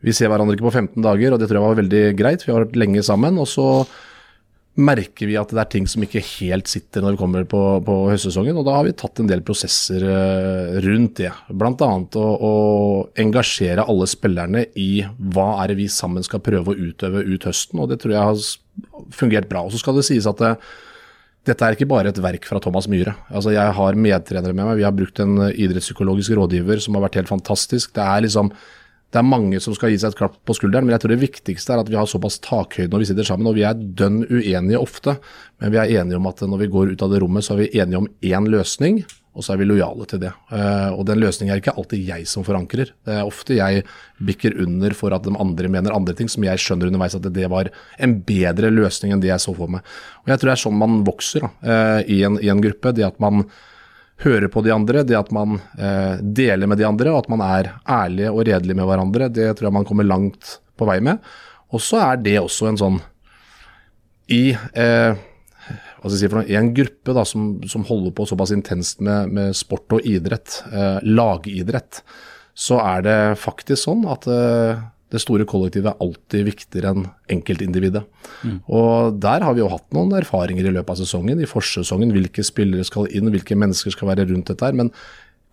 Vi 0.00 0.14
ser 0.16 0.30
hverandre 0.32 0.56
ikke 0.56 0.70
på 0.70 0.76
15 0.78 1.02
dager, 1.04 1.34
og 1.34 1.40
det 1.40 1.50
tror 1.50 1.60
jeg 1.60 1.66
var 1.66 1.82
veldig 1.82 2.04
greit. 2.16 2.46
Vi 2.46 2.54
har 2.54 2.64
vært 2.64 2.78
lenge 2.78 3.02
sammen. 3.04 3.40
og 3.40 3.50
så 3.50 3.66
merker 4.78 5.26
vi 5.26 5.36
at 5.38 5.50
det 5.50 5.58
er 5.60 5.70
ting 5.72 5.86
som 5.90 6.04
ikke 6.04 6.22
helt 6.38 6.70
sitter 6.70 7.02
når 7.02 7.16
vi 7.16 7.20
kommer 7.20 7.46
på, 7.48 7.60
på 7.84 7.96
høstsesongen. 8.10 8.56
Og 8.60 8.66
da 8.66 8.76
har 8.76 8.86
vi 8.86 8.94
tatt 8.96 9.20
en 9.20 9.30
del 9.30 9.42
prosesser 9.46 10.04
uh, 10.06 10.78
rundt 10.84 11.18
det. 11.20 11.32
Bl.a. 11.50 11.72
Å, 11.74 12.26
å 12.50 12.52
engasjere 13.20 13.86
alle 13.90 14.08
spillerne 14.10 14.64
i 14.78 15.02
hva 15.34 15.48
er 15.64 15.72
det 15.72 15.80
vi 15.82 15.88
sammen 15.92 16.24
skal 16.26 16.44
prøve 16.44 16.72
å 16.72 16.78
utøve 16.90 17.24
ut 17.26 17.48
høsten. 17.50 17.82
Og 17.82 17.90
det 17.90 18.00
tror 18.02 18.14
jeg 18.14 18.30
har 18.30 19.10
fungert 19.16 19.50
bra. 19.50 19.66
Og 19.66 19.74
så 19.74 19.82
skal 19.82 19.98
det 19.98 20.06
sies 20.06 20.28
at 20.30 20.40
det, 20.40 20.54
dette 21.50 21.66
er 21.66 21.76
ikke 21.76 21.90
bare 21.90 22.12
et 22.12 22.22
verk 22.22 22.46
fra 22.48 22.62
Thomas 22.62 22.88
Myhre. 22.90 23.16
Altså, 23.28 23.52
jeg 23.56 23.76
har 23.76 24.02
medtrenere 24.06 24.54
med 24.54 24.64
meg. 24.64 24.80
Vi 24.80 24.86
har 24.86 24.96
brukt 24.96 25.22
en 25.24 25.48
idrettspsykologisk 25.50 26.36
rådgiver 26.38 26.82
som 26.84 26.96
har 26.96 27.08
vært 27.08 27.22
helt 27.22 27.32
fantastisk. 27.32 27.94
Det 27.96 28.06
er 28.06 28.28
liksom 28.28 28.54
det 29.10 29.18
er 29.18 29.26
mange 29.26 29.58
som 29.62 29.74
skal 29.74 29.90
gi 29.90 29.98
seg 29.98 30.12
et 30.12 30.18
klapp 30.20 30.36
på 30.46 30.54
skulderen, 30.54 30.86
men 30.86 30.94
jeg 30.94 31.02
tror 31.02 31.14
det 31.14 31.22
viktigste 31.24 31.74
er 31.74 31.80
at 31.82 31.88
vi 31.90 31.98
har 31.98 32.06
såpass 32.10 32.38
takhøyde 32.46 32.92
når 32.92 33.02
vi 33.02 33.08
sitter 33.10 33.26
sammen. 33.26 33.48
Og 33.50 33.56
vi 33.56 33.64
er 33.66 33.78
dønn 33.78 34.22
uenige 34.28 34.78
ofte, 34.78 35.16
men 35.58 35.72
vi 35.74 35.80
er 35.82 35.94
enige 36.00 36.20
om 36.20 36.28
at 36.30 36.44
når 36.46 36.60
vi 36.62 36.68
går 36.70 36.92
ut 36.92 37.02
av 37.02 37.10
det 37.10 37.18
rommet, 37.24 37.46
så 37.46 37.56
er 37.56 37.64
vi 37.64 37.72
enige 37.82 38.04
om 38.04 38.06
én 38.06 38.46
løsning, 38.52 39.00
og 39.34 39.46
så 39.46 39.54
er 39.54 39.60
vi 39.60 39.66
lojale 39.66 40.06
til 40.10 40.20
det. 40.22 40.30
Eh, 40.54 40.92
og 40.94 41.02
den 41.08 41.20
løsningen 41.22 41.54
er 41.54 41.62
ikke 41.62 41.74
alltid 41.78 42.06
jeg 42.06 42.28
som 42.30 42.46
forankrer. 42.46 42.92
Det 43.06 43.16
er 43.16 43.26
ofte 43.26 43.56
jeg 43.58 43.82
bikker 44.26 44.54
under 44.62 44.94
for 44.98 45.14
at 45.14 45.26
de 45.26 45.34
andre 45.42 45.70
mener 45.70 45.94
andre 45.94 46.14
ting, 46.18 46.30
som 46.30 46.46
jeg 46.46 46.62
skjønner 46.62 46.90
underveis 46.90 47.18
at 47.18 47.26
det 47.34 47.50
var 47.50 47.70
en 47.98 48.16
bedre 48.26 48.70
løsning 48.74 49.14
enn 49.14 49.22
det 49.22 49.30
jeg 49.32 49.42
så 49.42 49.54
for 49.58 49.70
meg. 49.70 49.86
Og 50.22 50.32
jeg 50.32 50.38
tror 50.38 50.52
det 50.52 50.54
er 50.56 50.64
sånn 50.66 50.78
man 50.82 51.02
vokser 51.06 51.46
da, 51.46 51.52
eh, 51.62 52.14
i, 52.18 52.22
en, 52.26 52.38
i 52.42 52.50
en 52.52 52.62
gruppe. 52.62 52.94
Det 52.94 53.06
at 53.06 53.22
man 53.22 53.46
høre 54.24 54.50
på 54.52 54.62
de 54.64 54.72
andre, 54.74 55.04
det 55.06 55.16
at 55.18 55.30
man 55.34 55.58
eh, 55.78 56.20
deler 56.20 56.68
med 56.70 56.80
de 56.80 56.86
andre, 56.88 57.12
og 57.12 57.24
at 57.24 57.30
man 57.32 57.44
er 57.44 57.72
ærlig 57.88 58.28
og 58.30 58.44
redelig 58.48 58.76
med 58.76 58.88
hverandre, 58.88 59.30
det 59.32 59.48
tror 59.56 59.70
jeg 59.70 59.78
man 59.78 59.88
kommer 59.88 60.08
langt 60.08 60.58
på 60.76 60.88
vei 60.88 60.98
med. 61.04 61.22
Og 61.70 61.82
så 61.84 62.00
er 62.02 62.20
det 62.22 62.38
også 62.40 62.70
en 62.70 62.80
sånn 62.80 63.00
I, 64.30 64.52
eh, 64.54 65.18
si 66.06 66.30
noe, 66.30 66.46
en 66.46 66.72
gruppe 66.74 67.14
da, 67.16 67.24
som, 67.26 67.52
som, 67.68 67.86
holder 67.88 68.14
på 68.16 68.28
såpass 68.28 68.52
intenst 68.54 69.02
med, 69.04 69.32
med 69.34 69.56
sport 69.58 69.98
og 69.98 70.06
idrett, 70.06 70.60
eh, 70.70 71.00
lagidrett, 71.06 72.02
så 72.54 72.80
er 72.82 73.06
det 73.06 73.18
faktisk 73.40 73.86
sånn 73.86 74.04
at 74.10 74.28
eh, 74.30 74.82
det 75.10 75.18
store 75.22 75.46
kollektivet 75.48 75.90
er 75.90 76.02
alltid 76.04 76.46
viktigere 76.46 76.92
enn 76.94 77.08
enkeltindividet. 77.34 78.04
Og 78.70 79.16
der 79.22 79.42
har 79.42 79.56
vi 79.56 79.62
jo 79.64 79.70
hatt 79.72 79.88
noen 79.96 80.14
erfaringer 80.14 80.68
i 80.68 80.74
løpet 80.76 80.94
av 80.94 81.00
sesongen, 81.00 81.42
i 81.42 81.48
forsesongen. 81.50 82.12
Hvilke 82.14 82.44
spillere 82.46 82.86
skal 82.86 83.10
inn, 83.10 83.30
hvilke 83.34 83.58
mennesker 83.58 83.94
skal 83.96 84.12
være 84.12 84.28
rundt 84.30 84.52
dette 84.52 84.68
her. 84.68 84.76
Men 84.78 84.92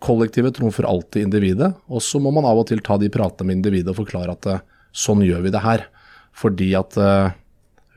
kollektivet 0.04 0.54
trumfer 0.58 0.86
alltid 0.86 1.26
individet. 1.26 1.72
Og 1.90 2.04
så 2.06 2.22
må 2.22 2.30
man 2.34 2.46
av 2.46 2.62
og 2.62 2.68
til 2.70 2.82
ta 2.86 3.00
de 3.02 3.10
pratene 3.10 3.50
med 3.50 3.60
individet 3.60 3.90
og 3.92 4.00
forklare 4.04 4.38
at 4.38 4.50
eh, 4.52 4.64
sånn 4.94 5.26
gjør 5.26 5.44
vi 5.48 5.54
det 5.54 5.66
her. 5.66 5.86
Fordi 6.38 6.72
at 6.78 6.94
uh, 7.02 7.34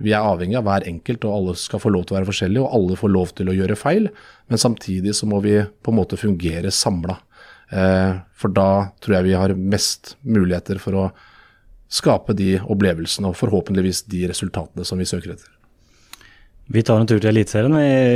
vi 0.02 0.16
er 0.18 0.26
avhengig 0.26 0.58
av 0.58 0.66
hver 0.66 0.88
enkelt, 0.90 1.26
og 1.28 1.36
alle 1.36 1.58
skal 1.62 1.82
få 1.84 1.92
lov 1.94 2.08
til 2.08 2.16
å 2.16 2.20
være 2.20 2.32
forskjellige. 2.32 2.64
Og 2.66 2.78
alle 2.78 2.98
får 2.98 3.14
lov 3.14 3.36
til 3.38 3.52
å 3.52 3.58
gjøre 3.58 3.78
feil, 3.78 4.10
men 4.50 4.62
samtidig 4.62 5.14
så 5.18 5.30
må 5.30 5.44
vi 5.46 5.60
på 5.62 5.94
en 5.94 6.00
måte 6.02 6.18
fungere 6.18 6.74
samla. 6.74 7.22
Uh, 7.72 8.18
for 8.34 8.50
da 8.50 8.72
tror 9.00 9.20
jeg 9.20 9.30
vi 9.30 9.38
har 9.38 9.54
mest 9.56 10.16
muligheter 10.26 10.82
for 10.82 10.98
å 10.98 11.12
skape 11.92 12.36
de 12.38 12.54
opplevelsene 12.64 13.28
og 13.32 13.36
forhåpentligvis 13.40 14.06
de 14.12 14.24
resultatene 14.32 14.86
som 14.88 15.02
vi 15.02 15.08
søker 15.10 15.34
etter. 15.36 15.50
Vi 16.72 16.84
tar 16.88 17.02
en 17.02 17.08
tur 17.10 17.20
til 17.20 17.28
Eliteserien, 17.34 17.74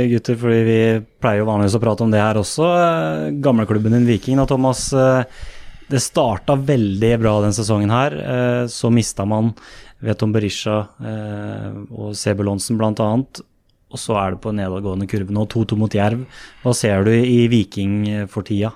gutter, 0.08 0.36
fordi 0.40 0.60
vi 0.64 0.78
pleier 1.20 1.42
jo 1.42 1.48
vanligvis 1.50 1.74
å 1.76 1.80
prate 1.82 2.06
om 2.06 2.12
det 2.14 2.22
her 2.22 2.38
også. 2.40 2.68
Eh, 2.72 3.34
Gamleklubben 3.44 3.92
din 3.92 4.06
Viking 4.08 4.40
da, 4.40 4.46
Thomas. 4.48 4.86
eh, 4.96 5.24
Det 5.90 6.00
starta 6.02 6.56
veldig 6.56 7.10
bra 7.20 7.34
den 7.44 7.52
sesongen 7.52 7.90
her. 7.92 8.16
eh, 8.16 8.66
Så 8.66 8.90
mista 8.90 9.26
man 9.26 9.52
Veton 10.00 10.32
Berisha 10.32 10.88
og 10.98 11.92
og 11.92 12.14
Sebulonsen 12.16 12.78
bl.a. 12.78 13.10
Og 13.92 13.98
så 13.98 14.16
er 14.18 14.32
det 14.34 14.40
på 14.42 14.52
nedadgående 14.56 15.06
kurve 15.06 15.30
nå, 15.30 15.46
2-2 15.46 15.76
mot 15.78 15.92
Jerv. 15.94 16.24
Hva 16.64 16.74
ser 16.74 17.04
du 17.04 17.12
i 17.12 17.46
Viking 17.48 18.08
eh, 18.08 18.26
for 18.26 18.42
tida? 18.42 18.72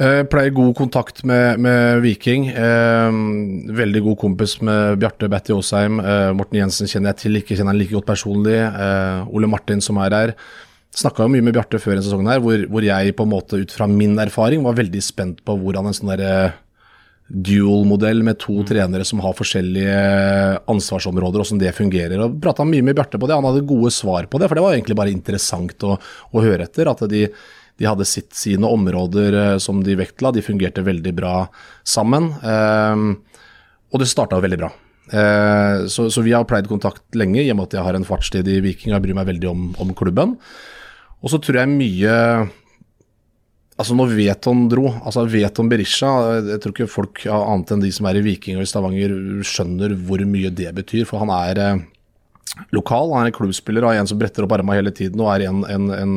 Eh, 0.00 0.22
pleier 0.32 0.54
god 0.56 0.72
kontakt 0.78 1.18
med, 1.28 1.60
med 1.60 2.00
Viking. 2.00 2.46
Eh, 2.48 3.18
veldig 3.76 4.00
god 4.06 4.16
kompis 4.22 4.56
med 4.64 4.96
Bjarte 5.02 5.28
Betty 5.28 5.52
Aasheim. 5.52 6.00
Eh, 6.00 6.30
Morten 6.38 6.56
Jensen 6.62 6.88
kjenner 6.88 7.12
jeg 7.12 7.20
til, 7.20 7.36
ikke 7.36 7.58
kjenner 7.58 7.74
han 7.74 7.80
like 7.82 7.92
godt 7.92 8.08
personlig. 8.08 8.56
Eh, 8.56 9.28
Ole 9.28 9.50
Martin 9.52 9.84
som 9.84 10.00
er 10.00 10.16
her. 10.16 10.32
Snakka 10.96 11.26
jo 11.26 11.34
mye 11.34 11.44
med 11.44 11.54
Bjarte 11.54 11.82
før 11.82 11.98
en 11.98 12.06
sesong 12.06 12.32
her, 12.32 12.40
hvor, 12.40 12.64
hvor, 12.72 12.86
jeg 12.86 13.12
på 13.18 13.28
en 13.28 13.32
måte 13.34 13.60
ut 13.60 13.76
fra 13.76 13.86
min 13.90 14.16
erfaring 14.18 14.64
var 14.64 14.80
veldig 14.80 15.04
spent 15.04 15.44
på 15.44 15.58
hvordan 15.60 15.90
en 15.90 16.00
sånn 16.00 16.14
derre 16.14 16.32
dual-modell 17.30 18.24
med 18.26 18.40
to 18.42 18.56
trenere 18.66 19.04
som 19.06 19.20
har 19.22 19.36
forskjellige 19.38 20.00
ansvarsområder, 20.72 21.44
hvordan 21.44 21.60
det 21.60 21.76
fungerer. 21.76 22.24
og 22.24 22.40
Prata 22.42 22.64
mye 22.66 22.88
med 22.88 22.96
Bjarte 22.96 23.20
på 23.20 23.28
det, 23.28 23.36
han 23.36 23.46
hadde 23.46 23.68
gode 23.68 23.92
svar 23.94 24.26
på 24.32 24.40
det. 24.40 24.48
For 24.48 24.58
det 24.58 24.64
var 24.64 24.74
egentlig 24.74 24.98
bare 24.98 25.12
interessant 25.14 25.86
å, 25.86 25.94
å 26.00 26.42
høre 26.42 26.66
etter. 26.66 26.88
At 26.90 27.04
de, 27.12 27.26
de 27.80 27.88
hadde 27.88 28.04
sitt, 28.04 28.34
sine 28.36 28.68
områder 28.68 29.36
eh, 29.40 29.56
som 29.62 29.80
de 29.84 29.96
vektla, 29.96 30.34
de 30.36 30.44
fungerte 30.44 30.84
veldig 30.84 31.14
bra 31.16 31.34
sammen. 31.88 32.28
Eh, 32.44 33.04
og 33.90 34.02
det 34.02 34.10
starta 34.10 34.40
veldig 34.42 34.60
bra. 34.60 34.68
Eh, 35.10 35.86
så, 35.90 36.10
så, 36.12 36.22
vi 36.22 36.34
har 36.36 36.44
pleid 36.46 36.68
kontakt 36.70 37.02
lenge, 37.18 37.40
i 37.42 37.50
og 37.50 37.58
med 37.58 37.70
at 37.70 37.78
jeg 37.78 37.86
har 37.86 37.96
en 37.96 38.06
fartstid 38.06 38.48
i 38.52 38.60
Viking 38.62 38.92
og 38.92 38.98
jeg 38.98 39.06
bryr 39.08 39.16
meg 39.18 39.30
veldig 39.32 39.48
om, 39.50 39.70
om 39.82 39.94
klubben. 39.96 40.36
Og 41.20 41.32
så 41.32 41.40
tror 41.42 41.62
jeg 41.62 41.72
mye 41.72 42.16
Altså 43.80 43.94
Når 43.96 44.10
Veton 44.12 44.66
dro, 44.68 44.90
altså 45.08 45.22
Veton 45.28 45.68
Berisha 45.72 46.08
Jeg 46.44 46.60
tror 46.60 46.74
ikke 46.74 46.86
folk 46.88 47.22
annet 47.32 47.70
enn 47.72 47.84
de 47.84 47.88
som 47.96 48.08
er 48.10 48.18
i 48.18 48.22
Viking 48.26 48.58
og 48.58 48.66
i 48.66 48.68
Stavanger 48.68 49.14
skjønner 49.46 49.94
hvor 50.04 50.20
mye 50.28 50.50
det 50.52 50.68
betyr. 50.76 51.06
For 51.08 51.22
han 51.22 51.32
er 51.32 51.60
eh, 51.64 51.80
lokal, 52.76 53.14
han 53.14 53.24
er 53.24 53.32
en 53.32 53.38
klubbspiller 53.38 53.86
og 53.86 53.94
er 53.94 54.02
en 54.02 54.10
som 54.10 54.20
bretter 54.20 54.44
opp 54.44 54.52
armene 54.56 54.76
hele 54.82 54.92
tiden 54.92 55.24
og 55.24 55.32
er 55.32 55.46
en, 55.48 55.64
en, 55.64 55.88
en 55.96 56.14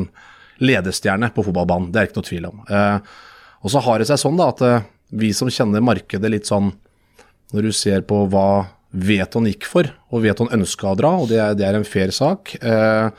ledestjerne 0.62 1.32
på 1.34 1.46
fotballbanen. 1.48 1.92
Det 1.94 2.02
er 2.02 2.10
ikke 2.10 2.20
noe 2.22 2.30
tvil 2.30 2.48
om. 2.50 2.64
Eh, 2.68 2.98
og 3.64 3.74
så 3.74 3.82
har 3.86 4.00
det 4.02 4.10
seg 4.10 4.22
sånn 4.22 4.40
da 4.40 4.50
at 4.54 4.64
eh, 4.68 4.86
vi 5.14 5.32
som 5.36 5.52
kjenner 5.52 5.84
markedet 5.86 6.32
litt 6.32 6.50
sånn 6.50 6.72
Når 7.54 7.68
du 7.68 7.74
ser 7.76 8.02
på 8.02 8.24
hva 8.34 8.66
Veton 8.94 9.46
gikk 9.46 9.68
for, 9.70 9.90
og 10.10 10.24
Veton 10.24 10.50
ønska 10.54 10.88
å 10.90 10.98
dra, 10.98 11.12
og 11.22 11.28
det 11.30 11.38
er, 11.38 11.54
det 11.58 11.66
er 11.68 11.78
en 11.78 11.86
fair 11.86 12.10
sak. 12.14 12.56
Eh, 12.62 13.10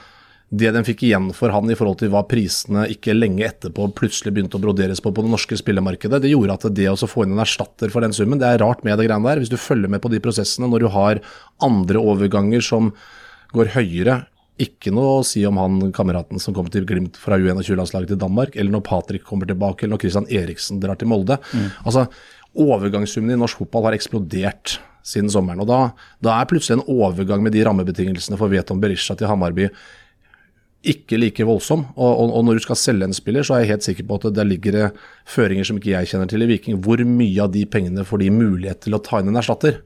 det 0.54 0.70
den 0.74 0.86
fikk 0.86 1.02
igjen 1.06 1.32
for 1.34 1.50
han 1.54 1.70
i 1.70 1.76
forhold 1.78 1.98
til 2.02 2.12
hva 2.12 2.22
prisene 2.30 2.84
ikke 2.92 3.14
lenge 3.16 3.46
etterpå 3.46 3.88
plutselig 3.98 4.34
begynte 4.34 4.58
å 4.58 4.62
broderes 4.62 5.02
på 5.02 5.10
på 5.14 5.24
det 5.24 5.32
norske 5.32 5.58
spillemarkedet, 5.58 6.20
det 6.22 6.30
gjorde 6.30 6.58
at 6.58 6.66
det 6.76 6.86
å 6.90 7.10
få 7.10 7.24
inn 7.24 7.34
en 7.34 7.42
erstatter 7.42 7.90
for 7.90 8.04
den 8.04 8.14
summen, 8.14 8.38
det 8.42 8.52
er 8.52 8.62
rart 8.62 8.84
med 8.86 8.98
det 8.98 9.08
greiene 9.08 9.26
der. 9.26 9.42
Hvis 9.42 9.50
du 9.50 9.58
følger 9.58 9.90
med 9.90 10.02
på 10.04 10.12
de 10.12 10.22
prosessene 10.22 10.70
når 10.70 10.84
du 10.84 10.90
har 10.94 11.22
andre 11.64 12.02
overganger 12.02 12.62
som 12.64 12.92
går 13.54 13.74
høyere 13.74 14.20
ikke 14.60 14.92
noe 14.94 15.18
å 15.18 15.26
si 15.26 15.42
om 15.48 15.58
han 15.58 15.80
kameraten 15.94 16.38
som 16.42 16.54
kom 16.54 16.68
til 16.70 16.86
Glimt 16.86 17.18
fra 17.18 17.38
U21-landslaget 17.40 18.12
til 18.12 18.20
Danmark, 18.22 18.54
eller 18.54 18.76
når 18.76 18.84
Patrick 18.86 19.24
kommer 19.26 19.50
tilbake, 19.50 19.82
eller 19.82 19.96
når 19.96 20.04
Christian 20.04 20.28
Eriksen 20.30 20.78
drar 20.82 21.00
til 21.00 21.10
Molde. 21.10 21.40
Mm. 21.52 21.68
Altså, 21.84 22.06
Overgangssummen 22.54 23.34
i 23.34 23.38
norsk 23.40 23.64
fotball 23.64 23.88
har 23.88 23.96
eksplodert 23.96 24.76
siden 25.04 25.26
sommeren. 25.32 25.64
og 25.64 25.66
da, 25.66 25.78
da, 26.22 26.36
er 26.38 26.46
plutselig 26.46 26.78
en 26.78 26.86
overgang 26.86 27.42
med 27.42 27.52
de 27.52 27.64
rammebetingelsene 27.66 28.38
for 28.38 28.52
Veton 28.52 28.78
Berisha 28.80 29.16
til 29.18 29.26
Hamarby 29.26 29.66
ikke 30.84 31.18
like 31.18 31.46
voldsom. 31.48 31.82
Og, 31.96 32.10
og, 32.12 32.30
og, 32.30 32.44
når 32.46 32.58
du 32.58 32.64
skal 32.64 32.78
selge 32.78 33.08
en 33.08 33.16
spiller, 33.16 33.44
så 33.44 33.56
er 33.56 33.64
jeg 33.64 33.72
helt 33.72 33.86
sikker 33.88 34.06
på 34.08 34.18
at 34.20 34.28
det 34.36 34.46
ligger 34.46 34.78
føringer 35.28 35.66
som 35.66 35.80
ikke 35.80 35.94
jeg 35.94 36.12
kjenner 36.12 36.30
til 36.30 36.44
i 36.44 36.48
Viking. 36.50 36.78
Hvor 36.84 37.00
mye 37.08 37.42
av 37.42 37.52
de 37.54 37.64
pengene 37.66 38.04
får 38.06 38.22
de 38.22 38.30
mulighet 38.34 38.84
til 38.84 38.96
å 38.96 39.02
ta 39.02 39.20
inn 39.20 39.32
en 39.32 39.40
erstatter? 39.40 39.80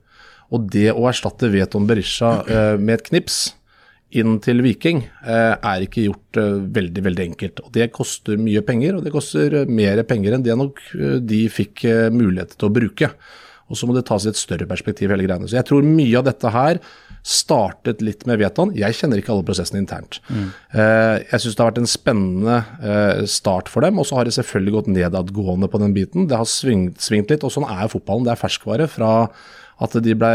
Og 0.55 0.69
det 0.73 0.91
å 0.93 1.07
erstatte 1.11 1.51
Veton 1.53 1.87
Berisha 1.89 2.39
eh, 2.53 2.75
med 2.81 2.99
et 2.99 3.09
knips 3.11 3.41
inn 4.17 4.39
til 4.45 4.63
Viking 4.65 5.03
eh, 5.05 5.55
er 5.57 5.85
ikke 5.85 6.07
gjort 6.07 6.39
eh, 6.41 6.63
veldig 6.79 7.05
veldig 7.05 7.27
enkelt. 7.33 7.61
Og 7.67 7.75
Det 7.75 7.91
koster 7.93 8.41
mye 8.41 8.63
penger, 8.65 8.97
og 8.97 9.05
det 9.05 9.13
koster 9.13 9.61
mer 9.69 10.01
penger 10.09 10.37
enn 10.37 10.47
det 10.47 10.57
nok 10.57 10.81
eh, 10.97 11.19
de 11.21 11.43
fikk 11.53 11.85
eh, 11.89 12.09
mulighet 12.15 12.57
til 12.57 12.71
å 12.71 12.75
bruke. 12.79 13.13
Og 13.69 13.77
så 13.77 13.85
må 13.85 13.93
det 13.93 14.07
tas 14.09 14.25
i 14.25 14.31
et 14.31 14.41
større 14.41 14.65
perspektiv, 14.69 15.13
hele 15.13 15.27
greiene. 15.27 15.49
Så 15.49 15.59
jeg 15.59 15.69
tror 15.69 15.85
mye 15.85 16.17
av 16.17 16.25
dette 16.25 16.53
her 16.55 16.81
startet 17.29 18.01
litt 18.01 18.25
med 18.29 18.41
Veton. 18.41 18.73
Jeg 18.79 18.97
kjenner 18.97 19.21
ikke 19.21 19.35
alle 19.35 19.45
prosessene 19.45 19.83
internt. 19.83 20.23
Mm. 20.33 20.49
Eh, 20.73 21.17
jeg 21.35 21.43
syns 21.45 21.59
det 21.59 21.65
har 21.65 21.71
vært 21.73 21.83
en 21.83 21.91
spennende 21.91 22.59
eh, 22.81 23.23
start 23.29 23.69
for 23.69 23.85
dem, 23.85 24.01
og 24.01 24.09
så 24.09 24.17
har 24.17 24.29
det 24.29 24.37
selvfølgelig 24.39 24.77
gått 24.79 24.93
nedadgående 24.95 25.69
på 25.69 25.83
den 25.85 25.93
biten. 25.97 26.29
Det 26.31 26.41
har 26.41 26.49
svingt, 26.49 27.03
svingt 27.05 27.35
litt, 27.35 27.45
og 27.45 27.53
sånn 27.53 27.69
er 27.69 27.93
fotballen. 27.93 28.25
Det 28.25 28.33
er 28.35 28.45
ferskvare. 28.47 28.89
fra 28.89 29.13
at 29.79 29.95
de 30.03 30.15
ble 30.19 30.31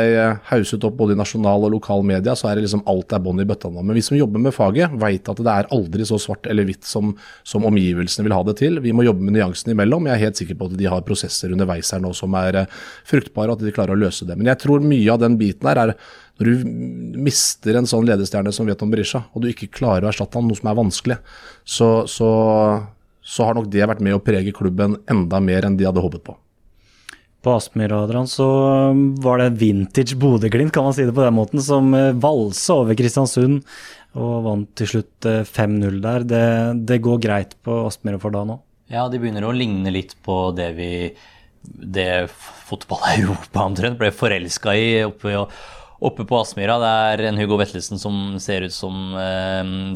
hauset 0.48 0.86
opp 0.88 0.96
både 0.96 1.18
i 1.18 1.20
nasjonal 1.20 1.66
og 1.68 1.74
lokal 1.74 2.04
media, 2.08 2.32
så 2.40 2.48
er 2.48 2.56
det 2.56 2.64
liksom 2.64 2.86
alt 2.88 3.12
er 3.12 3.20
bånn 3.24 3.42
i 3.44 3.48
bøtta 3.48 3.68
nå. 3.68 3.82
Men 3.84 3.98
vi 3.98 4.04
som 4.06 4.16
jobber 4.16 4.40
med 4.40 4.56
faget, 4.56 4.94
veit 5.02 5.28
at 5.28 5.42
det 5.44 5.52
er 5.52 5.68
aldri 5.76 6.06
så 6.08 6.20
svart 6.22 6.48
eller 6.48 6.68
hvitt 6.68 6.88
som, 6.88 7.12
som, 7.44 7.66
omgivelsene 7.68 8.24
vil 8.24 8.36
ha 8.36 8.40
det 8.48 8.56
til. 8.62 8.80
Vi 8.84 8.94
må 8.96 9.04
jobbe 9.04 9.26
med 9.28 9.36
nyansene 9.36 9.76
imellom. 9.76 10.08
Jeg 10.08 10.16
er 10.16 10.24
helt 10.24 10.40
sikker 10.40 10.60
på 10.60 10.70
at 10.70 10.78
de 10.80 10.88
har 10.88 11.04
prosesser 11.08 11.52
underveis 11.52 11.92
her 11.92 12.04
nå 12.04 12.14
som 12.16 12.38
er 12.40 12.62
fruktbare, 13.10 13.52
og 13.52 13.60
at 13.60 13.66
de 13.68 13.74
klarer 13.76 13.98
å 13.98 14.00
løse 14.00 14.28
det. 14.30 14.38
Men 14.40 14.54
jeg 14.54 14.62
tror 14.64 14.86
mye 14.86 15.12
av 15.12 15.20
den 15.26 15.36
biten 15.42 15.68
her 15.68 15.82
er 15.84 15.96
når 16.40 16.50
du 16.50 17.20
mister 17.28 17.78
en 17.78 17.90
sånn 17.90 18.08
ledestjerne 18.08 18.54
som 18.56 18.70
vet 18.70 18.82
om 18.82 18.90
Berisha, 18.94 19.26
og 19.36 19.44
du 19.44 19.52
ikke 19.52 19.70
klarer 19.76 20.08
å 20.08 20.14
erstatte 20.14 20.40
han, 20.40 20.48
noe 20.48 20.58
som 20.58 20.72
er 20.72 20.80
vanskelig, 20.80 21.20
så, 21.68 21.90
så, 22.10 22.32
så 23.22 23.50
har 23.50 23.60
nok 23.60 23.68
det 23.76 23.86
vært 23.92 24.02
med 24.04 24.16
å 24.16 24.24
prege 24.24 24.56
klubben 24.56 24.98
enda 25.12 25.44
mer 25.44 25.68
enn 25.68 25.78
de 25.78 25.86
hadde 25.90 26.02
håpet 26.02 26.26
på 26.26 26.40
på 27.44 27.56
Aspmyr 27.58 27.92
så 28.32 28.48
var 29.24 29.42
det 29.42 29.50
vintage 29.60 30.16
Bodø-Glimt, 30.16 30.72
kan 30.74 30.88
man 30.88 30.96
si 30.96 31.04
det 31.04 31.16
på 31.16 31.26
den 31.26 31.36
måten, 31.36 31.62
som 31.62 31.92
valsa 32.24 32.80
over 32.82 32.96
Kristiansund 32.96 33.62
og 34.14 34.34
vant 34.46 34.72
til 34.78 34.90
slutt 34.90 35.28
5-0 35.50 36.00
der. 36.04 36.26
Det, 36.30 36.46
det, 36.88 37.02
går 37.04 37.22
greit 37.22 37.56
på 37.66 37.84
Aspmyra 37.88 38.22
for 38.22 38.34
da 38.34 38.44
nå? 38.48 38.60
Ja, 38.94 39.08
de 39.10 39.20
begynner 39.20 39.48
å 39.48 39.56
ligne 39.56 39.92
litt 39.94 40.16
på 40.24 40.52
det 40.56 40.72
vi 40.78 40.92
det 41.64 42.28
fotball-Europa 42.68 43.64
omtrent 43.64 44.00
ble 44.00 44.10
forelska 44.12 44.74
i 44.76 44.88
oppe, 45.08 45.46
oppe 46.04 46.26
på 46.28 46.40
Aspmyra. 46.42 46.76
Det 46.82 46.92
er 47.14 47.24
en 47.30 47.40
Hugo 47.40 47.58
Vettelsen 47.60 48.02
som 48.02 48.36
ser 48.44 48.68
ut 48.68 48.76
som 48.76 49.16
en 49.20 49.96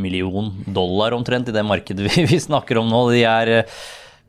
million 0.00 0.52
dollar 0.68 1.16
omtrent 1.16 1.48
i 1.48 1.56
det 1.56 1.64
markedet 1.66 2.06
vi, 2.06 2.26
vi 2.28 2.40
snakker 2.40 2.82
om 2.82 2.92
nå. 2.92 3.06
De 3.14 3.24
er 3.24 3.52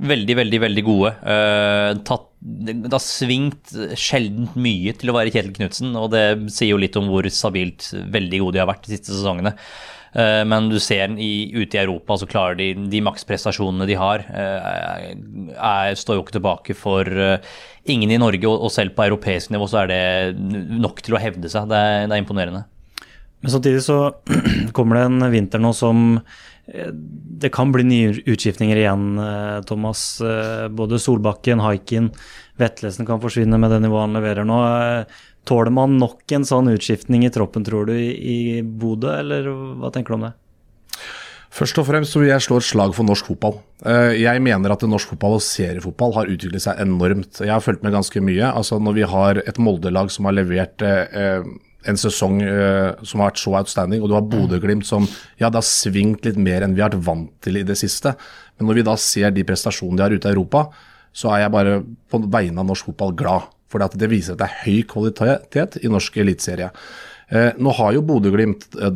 veldig, 0.02 0.36
veldig 0.42 0.60
veldig 0.64 0.84
gode. 0.86 1.14
Uh, 1.22 2.02
tatt, 2.08 2.28
det, 2.42 2.76
har 2.90 3.04
svingt 3.04 3.74
sjeldent 4.00 4.58
mye 4.60 4.96
til 4.98 5.12
å 5.12 5.16
være 5.18 5.34
Kjetil 5.34 5.56
Knutsen, 5.60 5.96
og 6.00 6.12
det 6.16 6.26
sier 6.54 6.74
jo 6.74 6.82
litt 6.82 6.98
om 7.00 7.10
hvor 7.12 7.28
stabilt 7.34 7.92
veldig 7.94 8.44
gode 8.44 8.58
de 8.58 8.64
har 8.64 8.70
vært 8.72 8.88
de 8.88 8.96
siste 8.96 9.14
sesongene. 9.14 9.54
Uh, 10.12 10.42
men 10.48 10.68
du 10.72 10.78
ser 10.84 11.14
i, 11.22 11.32
ute 11.56 11.78
i 11.78 11.84
Europa, 11.84 12.18
så 12.20 12.30
klarer 12.30 12.58
de 12.60 12.72
de 12.92 13.04
maksprestasjonene 13.06 13.88
de 13.88 13.98
har, 14.00 14.26
uh, 14.28 15.08
er, 15.56 15.96
står 15.98 16.18
jo 16.18 16.26
ikke 16.26 16.38
tilbake 16.40 16.78
for 16.78 17.08
ingen 17.90 18.12
i 18.14 18.20
Norge, 18.22 18.46
og, 18.50 18.68
og, 18.68 18.74
selv 18.74 18.98
på 18.98 19.08
europeisk 19.08 19.54
nivå 19.54 19.70
så 19.70 19.84
er 19.84 19.92
det 19.92 20.04
nok 20.82 21.02
til 21.06 21.18
å 21.18 21.22
hevde 21.22 21.50
seg. 21.50 21.70
Det 21.72 21.78
er, 21.78 22.06
det 22.06 22.18
er 22.18 22.24
imponerende. 22.26 22.66
Men 23.42 23.54
samtidig 23.56 23.82
så 23.86 23.98
kommer 24.78 25.00
det 25.00 25.08
en 25.10 25.32
vinter 25.34 25.62
nå 25.62 25.74
som 25.74 26.20
det 26.72 27.50
kan 27.52 27.72
bli 27.74 27.84
nye 27.84 28.14
utskiftninger 28.22 28.80
igjen, 28.80 29.08
Thomas. 29.68 30.22
Både 30.72 31.00
Solbakken, 31.02 31.60
Haikin, 31.64 32.12
Vetlesen 32.62 33.08
kan 33.10 33.22
forsvinne 33.24 33.60
med 33.60 33.74
det 33.74 33.82
nivået 33.84 34.06
han 34.06 34.16
leverer 34.16 34.48
nå. 34.48 34.60
Tåler 35.50 35.74
man 35.74 35.98
nok 35.98 36.30
en 36.38 36.46
sånn 36.46 36.70
utskiftning 36.72 37.26
i 37.26 37.34
troppen, 37.34 37.66
tror 37.66 37.90
du, 37.90 37.96
i 37.98 38.62
Bodø, 38.62 39.10
eller 39.24 39.50
hva 39.82 39.90
tenker 39.94 40.14
du 40.14 40.20
om 40.20 40.28
det? 40.30 40.36
Først 41.52 41.82
og 41.82 41.88
fremst 41.90 42.14
så 42.16 42.22
vil 42.22 42.30
jeg 42.30 42.44
slå 42.46 42.62
et 42.62 42.68
slag 42.70 42.94
for 42.96 43.08
norsk 43.08 43.28
fotball. 43.34 43.58
Eh, 43.84 44.22
jeg 44.22 44.40
mener 44.44 44.72
at 44.72 44.86
norsk 44.88 45.12
fotball 45.12 45.36
og 45.36 45.44
seriefotball 45.44 46.14
har 46.16 46.32
utviklet 46.32 46.64
seg 46.64 46.80
enormt. 46.80 47.42
Jeg 47.44 47.52
har 47.52 47.64
fulgt 47.64 47.84
med 47.84 47.92
ganske 47.98 48.24
mye. 48.24 48.54
Altså 48.54 48.80
Når 48.80 48.96
vi 48.96 49.10
har 49.16 49.42
et 49.44 49.60
Molde-lag 49.60 50.14
som 50.14 50.30
har 50.30 50.38
levert 50.38 50.86
eh, 50.86 51.44
en 51.90 51.98
sesong 51.98 52.40
som 53.08 53.22
har 53.22 53.32
vært 53.32 53.42
så 53.42 53.56
outstanding, 53.58 54.04
og 54.04 54.12
du 54.12 54.16
har 54.18 54.28
Bodø-Glimt 54.30 54.86
som 54.86 55.08
ja, 55.40 55.48
det 55.50 55.58
har 55.58 55.66
svingt 55.66 56.28
litt 56.28 56.38
mer 56.38 56.62
enn 56.66 56.76
vi 56.78 56.84
har 56.84 56.94
vært 56.94 57.08
vant 57.08 57.32
til 57.42 57.58
i 57.58 57.66
det 57.66 57.78
siste. 57.80 58.14
Men 58.60 58.70
når 58.70 58.78
vi 58.78 58.86
da 58.86 58.96
ser 59.02 59.34
de 59.34 59.46
prestasjonene 59.48 59.98
de 59.98 60.06
har 60.06 60.14
ute 60.14 60.30
i 60.30 60.36
Europa, 60.36 60.68
så 61.12 61.32
er 61.34 61.46
jeg 61.46 61.54
bare 61.56 61.80
på 62.12 62.22
vegne 62.32 62.62
av 62.62 62.70
norsk 62.70 62.92
fotball 62.92 63.16
glad. 63.18 63.50
For 63.72 63.82
det 63.82 64.12
viser 64.12 64.36
at 64.36 64.42
det 64.42 64.50
er 64.50 64.62
høy 64.66 64.84
kvalitet 64.92 65.80
i 65.82 65.92
norsk 65.92 66.18
eliteserie. 66.22 66.70
Eh, 67.32 67.54
nå 67.64 67.72
har 67.78 67.94
jo 67.96 68.02
Bodø-Glimt 68.04 68.66
eh, 68.76 68.90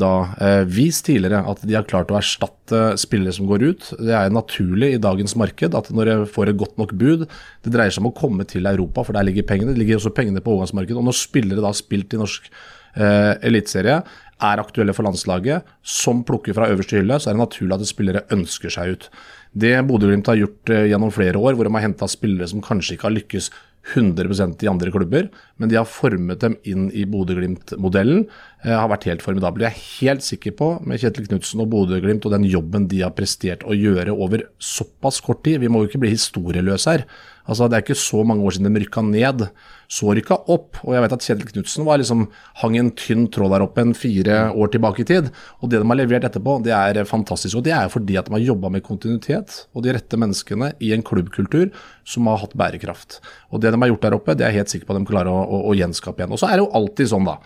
eh, 0.44 0.62
vist 0.68 1.06
tidligere 1.08 1.40
at 1.48 1.62
de 1.64 1.76
har 1.78 1.86
klart 1.88 2.10
å 2.12 2.18
erstatte 2.20 2.82
spillere 3.00 3.32
som 3.38 3.48
går 3.48 3.64
ut. 3.64 3.86
Det 3.96 4.12
er 4.12 4.34
naturlig 4.36 4.90
i 4.92 5.02
dagens 5.02 5.38
marked 5.40 5.78
at 5.80 5.88
når 5.96 6.12
jeg 6.12 6.26
får 6.36 6.52
et 6.52 6.60
godt 6.60 6.76
nok 6.82 6.92
bud 7.00 7.24
Det 7.64 7.72
dreier 7.72 7.96
seg 7.96 8.04
om 8.04 8.10
å 8.12 8.18
komme 8.18 8.44
til 8.44 8.68
Europa, 8.68 9.06
for 9.08 9.16
der 9.16 9.24
ligger 9.30 9.48
pengene. 9.48 9.72
Det 9.72 9.80
ligger 9.80 10.02
også 10.02 10.12
pengene 10.18 10.44
på 10.44 10.52
overgangsmarkedet. 10.52 11.00
Og 11.00 11.08
når 11.08 11.16
spillere 11.22 11.64
da 11.64 11.72
har 11.72 11.80
spilt 11.80 12.12
i 12.12 12.20
norsk 12.20 12.50
eh, 12.52 13.34
eliteserie, 13.48 14.02
er 14.44 14.60
aktuelle 14.60 14.92
for 14.92 15.08
landslaget, 15.08 15.64
som 15.80 16.26
plukker 16.28 16.58
fra 16.58 16.68
øverste 16.74 17.00
hylle, 17.00 17.16
så 17.24 17.32
er 17.32 17.38
det 17.38 17.46
naturlig 17.46 17.78
at 17.78 17.88
spillere 17.88 18.26
ønsker 18.36 18.74
seg 18.74 18.98
ut. 18.98 19.08
Det 19.56 19.78
Bodø-Glimt 19.88 20.28
har 20.28 20.42
gjort 20.42 20.74
gjennom 20.92 21.14
flere 21.16 21.40
år, 21.40 21.56
hvor 21.56 21.64
de 21.64 21.72
har 21.78 21.86
henta 21.88 22.10
spillere 22.12 22.52
som 22.52 22.60
kanskje 22.60 22.98
ikke 22.98 23.08
har 23.08 23.16
lykkes 23.16 23.48
100% 23.94 24.64
i 24.66 24.70
andre 24.70 24.92
klubber, 24.94 25.28
men 25.62 25.70
de 25.70 25.78
har 25.78 25.86
formet 25.90 26.42
dem 26.42 26.56
inn 26.66 26.88
i 26.90 27.06
Bodø-Glimt-modellen. 27.10 28.26
Eh, 28.64 28.74
har 28.74 28.90
vært 28.90 29.06
helt 29.10 29.26
formidable. 29.26 29.68
Jeg 29.68 29.76
er 29.76 29.86
helt 30.02 30.26
sikker 30.26 30.56
på, 30.58 30.72
med 30.88 31.02
Kjetil 31.04 31.30
Knutsen 31.30 31.62
og 31.62 31.70
Bodø-Glimt 31.74 32.26
og 32.26 32.34
den 32.34 32.48
jobben 32.50 32.90
de 32.92 33.04
har 33.06 33.14
prestert 33.18 33.66
å 33.68 33.78
gjøre 33.78 34.16
over 34.16 34.48
såpass 34.58 35.22
kort 35.22 35.44
tid 35.46 35.62
Vi 35.62 35.70
må 35.70 35.84
jo 35.84 35.92
ikke 35.92 36.02
bli 36.02 36.16
historieløse 36.16 36.96
her. 36.96 37.06
Altså, 37.46 37.70
Det 37.70 37.78
er 37.78 37.84
ikke 37.84 37.98
så 38.00 38.24
mange 38.26 38.44
år 38.46 38.56
siden 38.56 38.74
de 38.74 38.82
rykka 38.82 39.02
ned. 39.06 39.48
Så 39.88 40.10
rykka 40.18 40.38
opp. 40.50 40.80
Og 40.84 40.96
jeg 40.96 41.04
vet 41.04 41.14
at 41.14 41.26
Kjetil 41.26 41.50
Knutsen 41.52 41.86
liksom, 41.86 42.24
hang 42.62 42.78
en 42.78 42.92
tynn 42.98 43.28
tråd 43.30 43.54
der 43.54 43.66
oppe 43.66 43.82
en 43.82 43.94
fire 43.94 44.50
år 44.52 44.72
tilbake 44.74 45.04
i 45.04 45.06
tid. 45.06 45.30
Og 45.62 45.70
det 45.70 45.80
de 45.82 45.88
har 45.88 46.00
levert 46.00 46.26
etterpå, 46.26 46.58
det 46.66 46.74
er 46.74 47.04
fantastisk. 47.06 47.58
Og 47.58 47.64
det 47.68 47.76
er 47.78 47.92
fordi 47.94 48.18
at 48.18 48.26
de 48.26 48.34
har 48.34 48.48
jobba 48.48 48.70
med 48.74 48.84
kontinuitet 48.84 49.68
og 49.76 49.86
de 49.86 49.94
rette 49.94 50.18
menneskene 50.18 50.74
i 50.82 50.92
en 50.96 51.06
klubbkultur 51.06 51.70
som 52.04 52.26
har 52.32 52.42
hatt 52.42 52.58
bærekraft. 52.58 53.22
Og 53.52 53.62
det 53.62 53.72
de 53.72 53.82
har 53.82 53.94
gjort 53.94 54.10
der 54.10 54.18
oppe, 54.18 54.36
det 54.36 54.46
er 54.46 54.54
jeg 54.54 54.64
helt 54.64 54.74
sikker 54.74 54.90
på 54.90 54.96
at 54.96 55.04
de 55.04 55.12
klarer 55.12 55.30
å, 55.30 55.46
å, 55.46 55.62
å 55.70 55.78
gjenskape 55.78 56.24
igjen. 56.24 56.34
Og 56.34 56.42
så 56.42 56.50
er 56.50 56.58
det 56.58 56.66
jo 56.66 56.74
alltid 56.82 57.14
sånn, 57.14 57.30
da. 57.30 57.38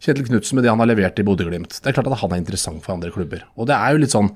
Kjetil 0.00 0.30
Knutsen 0.30 0.56
med 0.56 0.64
det 0.64 0.70
han 0.72 0.80
har 0.80 0.88
levert 0.88 1.18
i 1.20 1.26
Bodø-Glimt. 1.26 1.74
Det 1.76 1.90
er 1.90 1.96
klart 1.96 2.08
at 2.08 2.22
han 2.22 2.32
er 2.32 2.40
interessant 2.40 2.80
for 2.84 2.94
andre 2.94 3.10
klubber. 3.12 3.44
Og 3.60 3.68
det 3.68 3.76
er 3.76 3.92
jo 3.92 4.00
litt 4.00 4.14
sånn 4.14 4.30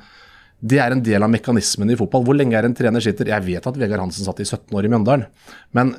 det 0.65 0.79
er 0.81 0.95
en 0.95 1.03
del 1.05 1.21
av 1.21 1.29
mekanismen 1.33 1.91
i 1.93 1.97
fotball. 1.99 2.23
Hvor 2.25 2.37
lenge 2.39 2.57
er 2.57 2.65
en 2.65 2.77
trener 2.77 3.03
sitter? 3.05 3.29
Jeg 3.29 3.45
vet 3.45 3.67
at 3.69 3.77
Vegard 3.81 4.01
Hansen 4.01 4.25
satt 4.25 4.41
i 4.41 4.47
17 4.47 4.73
år 4.79 4.87
i 4.87 4.91
Mjøndalen. 4.93 5.27
Men 5.77 5.97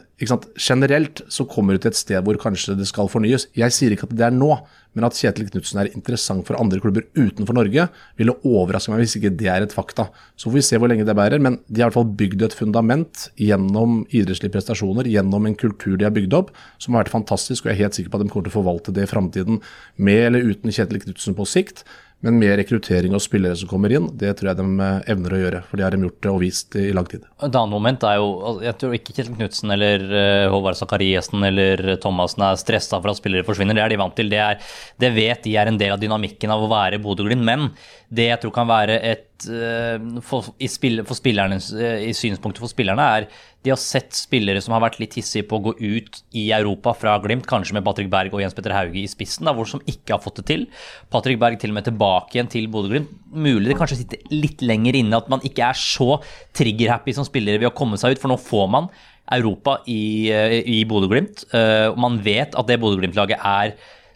generelt 0.57 1.21
så 1.29 1.45
kommer 1.45 1.75
du 1.75 1.83
til 1.83 1.91
et 1.91 1.99
sted 1.99 2.23
hvor 2.25 2.39
kanskje 2.41 2.73
det 2.79 2.87
skal 2.89 3.11
fornyes. 3.11 3.45
Jeg 3.53 3.75
sier 3.75 3.93
ikke 3.93 4.07
at 4.07 4.15
det 4.15 4.25
er 4.25 4.33
nå, 4.33 4.55
men 4.95 5.05
at 5.05 5.17
Kjetil 5.19 5.49
Knutsen 5.51 5.81
er 5.81 5.91
interessant 5.91 6.47
for 6.47 6.57
andre 6.57 6.79
klubber 6.81 7.03
utenfor 7.19 7.57
Norge, 7.57 7.89
ville 8.17 8.35
overraske 8.47 8.93
meg 8.93 9.03
hvis 9.03 9.17
ikke 9.19 9.33
det 9.37 9.49
er 9.51 9.65
et 9.65 9.75
fakta. 9.75 10.07
Så 10.39 10.47
får 10.47 10.55
vi 10.55 10.63
se 10.65 10.79
hvor 10.79 10.89
lenge 10.89 11.05
det 11.05 11.17
bærer. 11.19 11.43
Men 11.43 11.59
de 11.67 11.83
har 11.83 11.89
i 11.89 11.91
hvert 11.91 11.99
fall 11.99 12.15
bygd 12.23 12.47
et 12.47 12.55
fundament 12.57 13.27
gjennom 13.37 14.05
idrettslige 14.07 14.55
prestasjoner, 14.55 15.11
gjennom 15.11 15.45
en 15.45 15.59
kultur 15.59 15.99
de 15.99 16.07
har 16.07 16.15
bygd 16.15 16.33
opp, 16.39 16.55
som 16.79 16.95
har 16.95 17.03
vært 17.03 17.13
fantastisk. 17.17 17.65
Og 17.65 17.73
jeg 17.73 17.77
er 17.77 17.83
helt 17.83 17.99
sikker 17.99 18.13
på 18.13 18.21
at 18.21 18.25
de 18.25 18.31
kommer 18.31 18.47
til 18.47 18.55
å 18.55 18.57
forvalte 18.61 18.95
det 18.95 19.05
i 19.05 19.11
framtiden, 19.11 19.61
med 19.99 20.31
eller 20.31 20.47
uten 20.47 20.73
Kjetil 20.73 21.03
Knutsen 21.03 21.37
på 21.37 21.45
sikt. 21.53 21.85
Men 22.25 22.39
med 22.41 22.55
rekruttering 22.57 23.13
og 23.13 23.21
spillere 23.21 23.53
som 23.59 23.69
kommer 23.69 23.93
inn, 23.93 24.07
det 24.17 24.31
tror 24.39 24.49
jeg 24.49 24.57
de 24.57 24.65
eh, 24.81 25.09
evner 25.13 25.35
å 25.35 25.41
gjøre. 25.43 25.59
For 25.69 25.77
det 25.77 25.85
har 25.85 25.93
de 25.93 26.07
gjort 26.07 26.29
og 26.31 26.39
vist 26.41 26.77
i 26.81 26.87
lang 26.95 27.05
tid. 27.09 27.27
Et 27.37 27.45
annet 27.45 27.73
moment 27.75 28.05
er 28.09 28.17
jo 28.17 28.55
Jeg 28.65 28.77
tror 28.81 28.95
ikke 28.97 29.13
Kjetil 29.13 29.35
Knutsen 29.35 29.75
eller 29.75 30.05
eh, 30.09 30.45
Håvard 30.49 30.79
Sakariassen 30.79 31.45
eller 31.45 31.99
Thomassen 32.01 32.47
er 32.47 32.57
stressa 32.57 32.97
for 32.97 33.13
at 33.13 33.21
spillere 33.21 33.45
forsvinner. 33.45 33.77
Det 33.77 33.85
er 33.85 33.93
de 33.93 34.01
vant 34.01 34.17
til. 34.17 34.31
Det, 34.33 34.41
er, 34.41 34.73
det 35.01 35.13
vet 35.13 35.45
de 35.45 35.53
er 35.61 35.69
en 35.69 35.77
del 35.77 35.93
av 35.93 36.01
dynamikken 36.01 36.55
av 36.55 36.65
å 36.65 36.71
være 36.71 37.01
Bodø-Glimt. 37.03 37.45
Men 37.45 37.69
det 38.09 38.31
jeg 38.31 38.41
tror 38.41 38.55
kan 38.57 38.69
være 38.73 38.97
et 39.05 39.45
eh, 39.45 40.01
for, 40.25 40.49
i, 40.57 40.71
spill, 40.71 41.03
for 41.05 41.29
i 41.29 42.13
synspunktet 42.17 42.63
for 42.63 42.73
spillerne, 42.73 43.05
er 43.19 43.29
de 43.65 43.71
har 43.73 43.79
sett 43.81 44.13
spillere 44.13 44.61
som 44.61 44.75
har 44.75 44.83
vært 44.83 44.99
litt 45.01 45.15
hissige 45.17 45.47
på 45.49 45.57
å 45.57 45.63
gå 45.67 45.73
ut 45.79 46.19
i 46.37 46.43
Europa 46.53 46.93
fra 46.93 47.15
Glimt, 47.23 47.47
kanskje 47.49 47.73
med 47.77 47.85
Patrick 47.87 48.11
Berg 48.13 48.35
og 48.35 48.43
Jens 48.43 48.53
Petter 48.53 48.75
Hauge 48.75 49.01
i 49.01 49.09
spissen, 49.09 49.47
da, 49.49 49.55
hvor 49.57 49.67
som 49.69 49.81
ikke 49.89 50.13
har 50.13 50.21
fått 50.21 50.43
det 50.43 50.45
til. 50.51 50.67
Patrick 51.13 51.41
Berg 51.41 51.57
til 51.61 51.73
og 51.73 51.79
med 51.79 51.87
tilbake 51.89 52.37
igjen 52.37 52.51
til 52.51 52.69
Bodø-Glimt. 52.71 53.09
Mulig 53.33 53.71
det 53.71 53.79
kanskje 53.79 53.99
sitter 54.03 54.21
litt 54.35 54.61
lenger 54.61 54.99
inne 55.01 55.17
at 55.17 55.31
man 55.33 55.43
ikke 55.47 55.65
er 55.71 55.81
så 55.81 56.19
trigger-happy 56.55 57.17
som 57.17 57.27
spillere 57.27 57.63
ved 57.63 57.71
å 57.71 57.75
komme 57.75 57.97
seg 57.99 58.15
ut, 58.15 58.21
for 58.21 58.31
nå 58.31 58.37
får 58.39 58.71
man 58.77 58.93
Europa 59.33 59.79
i, 59.89 60.29
eh, 60.29 60.59
i 60.61 60.83
Bodø-Glimt. 60.85 61.47
Uh, 61.49 61.89
man 61.97 62.21
vet 62.21 62.53
at 62.53 62.69
det 62.69 62.77
Bodø-Glimt-laget 62.83 63.41
er 63.41 63.73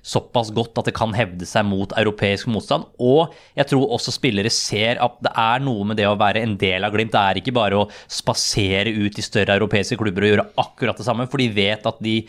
såpass 0.09 0.51
godt 0.55 0.81
at 0.81 0.89
det 0.89 0.95
kan 0.97 1.13
hevde 1.15 1.47
seg 1.47 1.67
mot 1.69 1.93
europeisk 1.99 2.49
motstand. 2.51 2.87
Og 2.97 3.33
jeg 3.57 3.69
tror 3.71 3.95
også 3.95 4.13
spillere 4.15 4.51
ser 4.53 5.01
at 5.03 5.17
det 5.25 5.33
er 5.33 5.65
noe 5.65 5.87
med 5.87 5.99
det 5.99 6.07
å 6.09 6.17
være 6.19 6.43
en 6.45 6.55
del 6.59 6.87
av 6.87 6.95
Glimt. 6.95 7.13
Det 7.13 7.21
er 7.21 7.41
ikke 7.41 7.55
bare 7.55 7.83
å 7.83 7.89
spasere 8.09 8.93
ut 8.95 9.19
i 9.19 9.25
større 9.25 9.57
europeiske 9.59 9.99
klubber 9.99 10.25
og 10.25 10.33
gjøre 10.33 10.47
akkurat 10.65 10.99
det 10.99 11.07
samme, 11.07 11.29
for 11.29 11.41
de 11.41 11.51
vet 11.53 11.85
at 11.89 12.01
de 12.03 12.21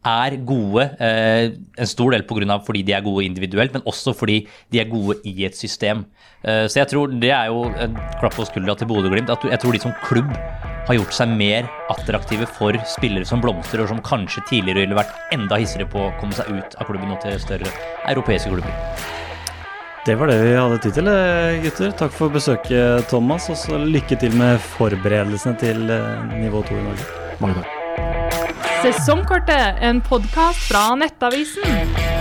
er 0.00 0.36
gode, 0.48 0.96
eh, 0.98 1.52
en 1.76 1.86
stor 1.86 2.10
del 2.12 2.22
pga. 2.22 2.64
fordi 2.64 2.82
de 2.82 2.92
er 2.92 3.02
gode 3.02 3.24
individuelt, 3.24 3.72
men 3.72 3.82
også 3.82 4.14
fordi 4.16 4.46
de 4.70 4.80
er 4.80 4.88
gode 4.88 5.20
i 5.24 5.44
et 5.44 5.54
system. 5.54 6.06
Eh, 6.42 6.66
så 6.66 6.80
jeg 6.80 6.88
tror 6.88 7.20
det 7.20 7.30
er 7.30 7.46
jo 7.46 7.64
en 7.64 7.94
klapp 8.18 8.34
på 8.34 8.46
skuldra 8.46 8.76
til 8.76 8.88
Bodø-Glimt. 8.88 9.28
Jeg 9.28 9.60
tror 9.60 9.72
de 9.72 9.78
som 9.78 9.92
klubb 10.02 10.32
har 10.88 10.98
gjort 10.98 11.14
seg 11.14 11.32
mer 11.36 11.68
attraktive 11.92 12.48
for 12.58 12.76
spillere 12.88 13.28
som 13.28 13.42
blomstrer, 13.42 13.84
og 13.84 13.92
som 13.92 14.02
kanskje 14.04 14.44
tidligere 14.48 14.86
ville 14.86 14.98
vært 14.98 15.34
enda 15.34 15.60
hissigere 15.60 15.88
på 15.90 16.06
å 16.08 16.12
komme 16.20 16.36
seg 16.36 16.50
ut 16.52 16.76
av 16.78 16.88
klubben 16.88 17.14
og 17.14 17.20
til 17.24 17.40
større 17.42 17.72
europeiske 18.10 18.52
klubber. 18.52 18.74
Det 20.06 20.14
var 20.16 20.30
det 20.30 20.38
vi 20.40 20.54
hadde 20.56 20.78
tid 20.80 20.94
til, 20.96 21.08
eh, 21.08 21.58
gutter. 21.60 21.90
Takk 21.92 22.12
for 22.12 22.32
besøket, 22.32 23.08
Thomas. 23.08 23.50
Og 23.50 23.56
så 23.56 23.76
lykke 23.76 24.18
til 24.18 24.32
med 24.32 24.58
forberedelsene 24.78 25.58
til 25.60 25.90
eh, 25.90 26.38
nivå 26.40 26.64
2 26.64 26.78
i 26.78 26.86
Norge. 26.86 27.04
Mange 27.40 27.60
takk. 27.60 27.76
Sesongkortet, 28.80 29.76
en 29.84 30.00
podkast 30.00 30.64
fra 30.70 30.94
Nettavisen. 30.96 32.19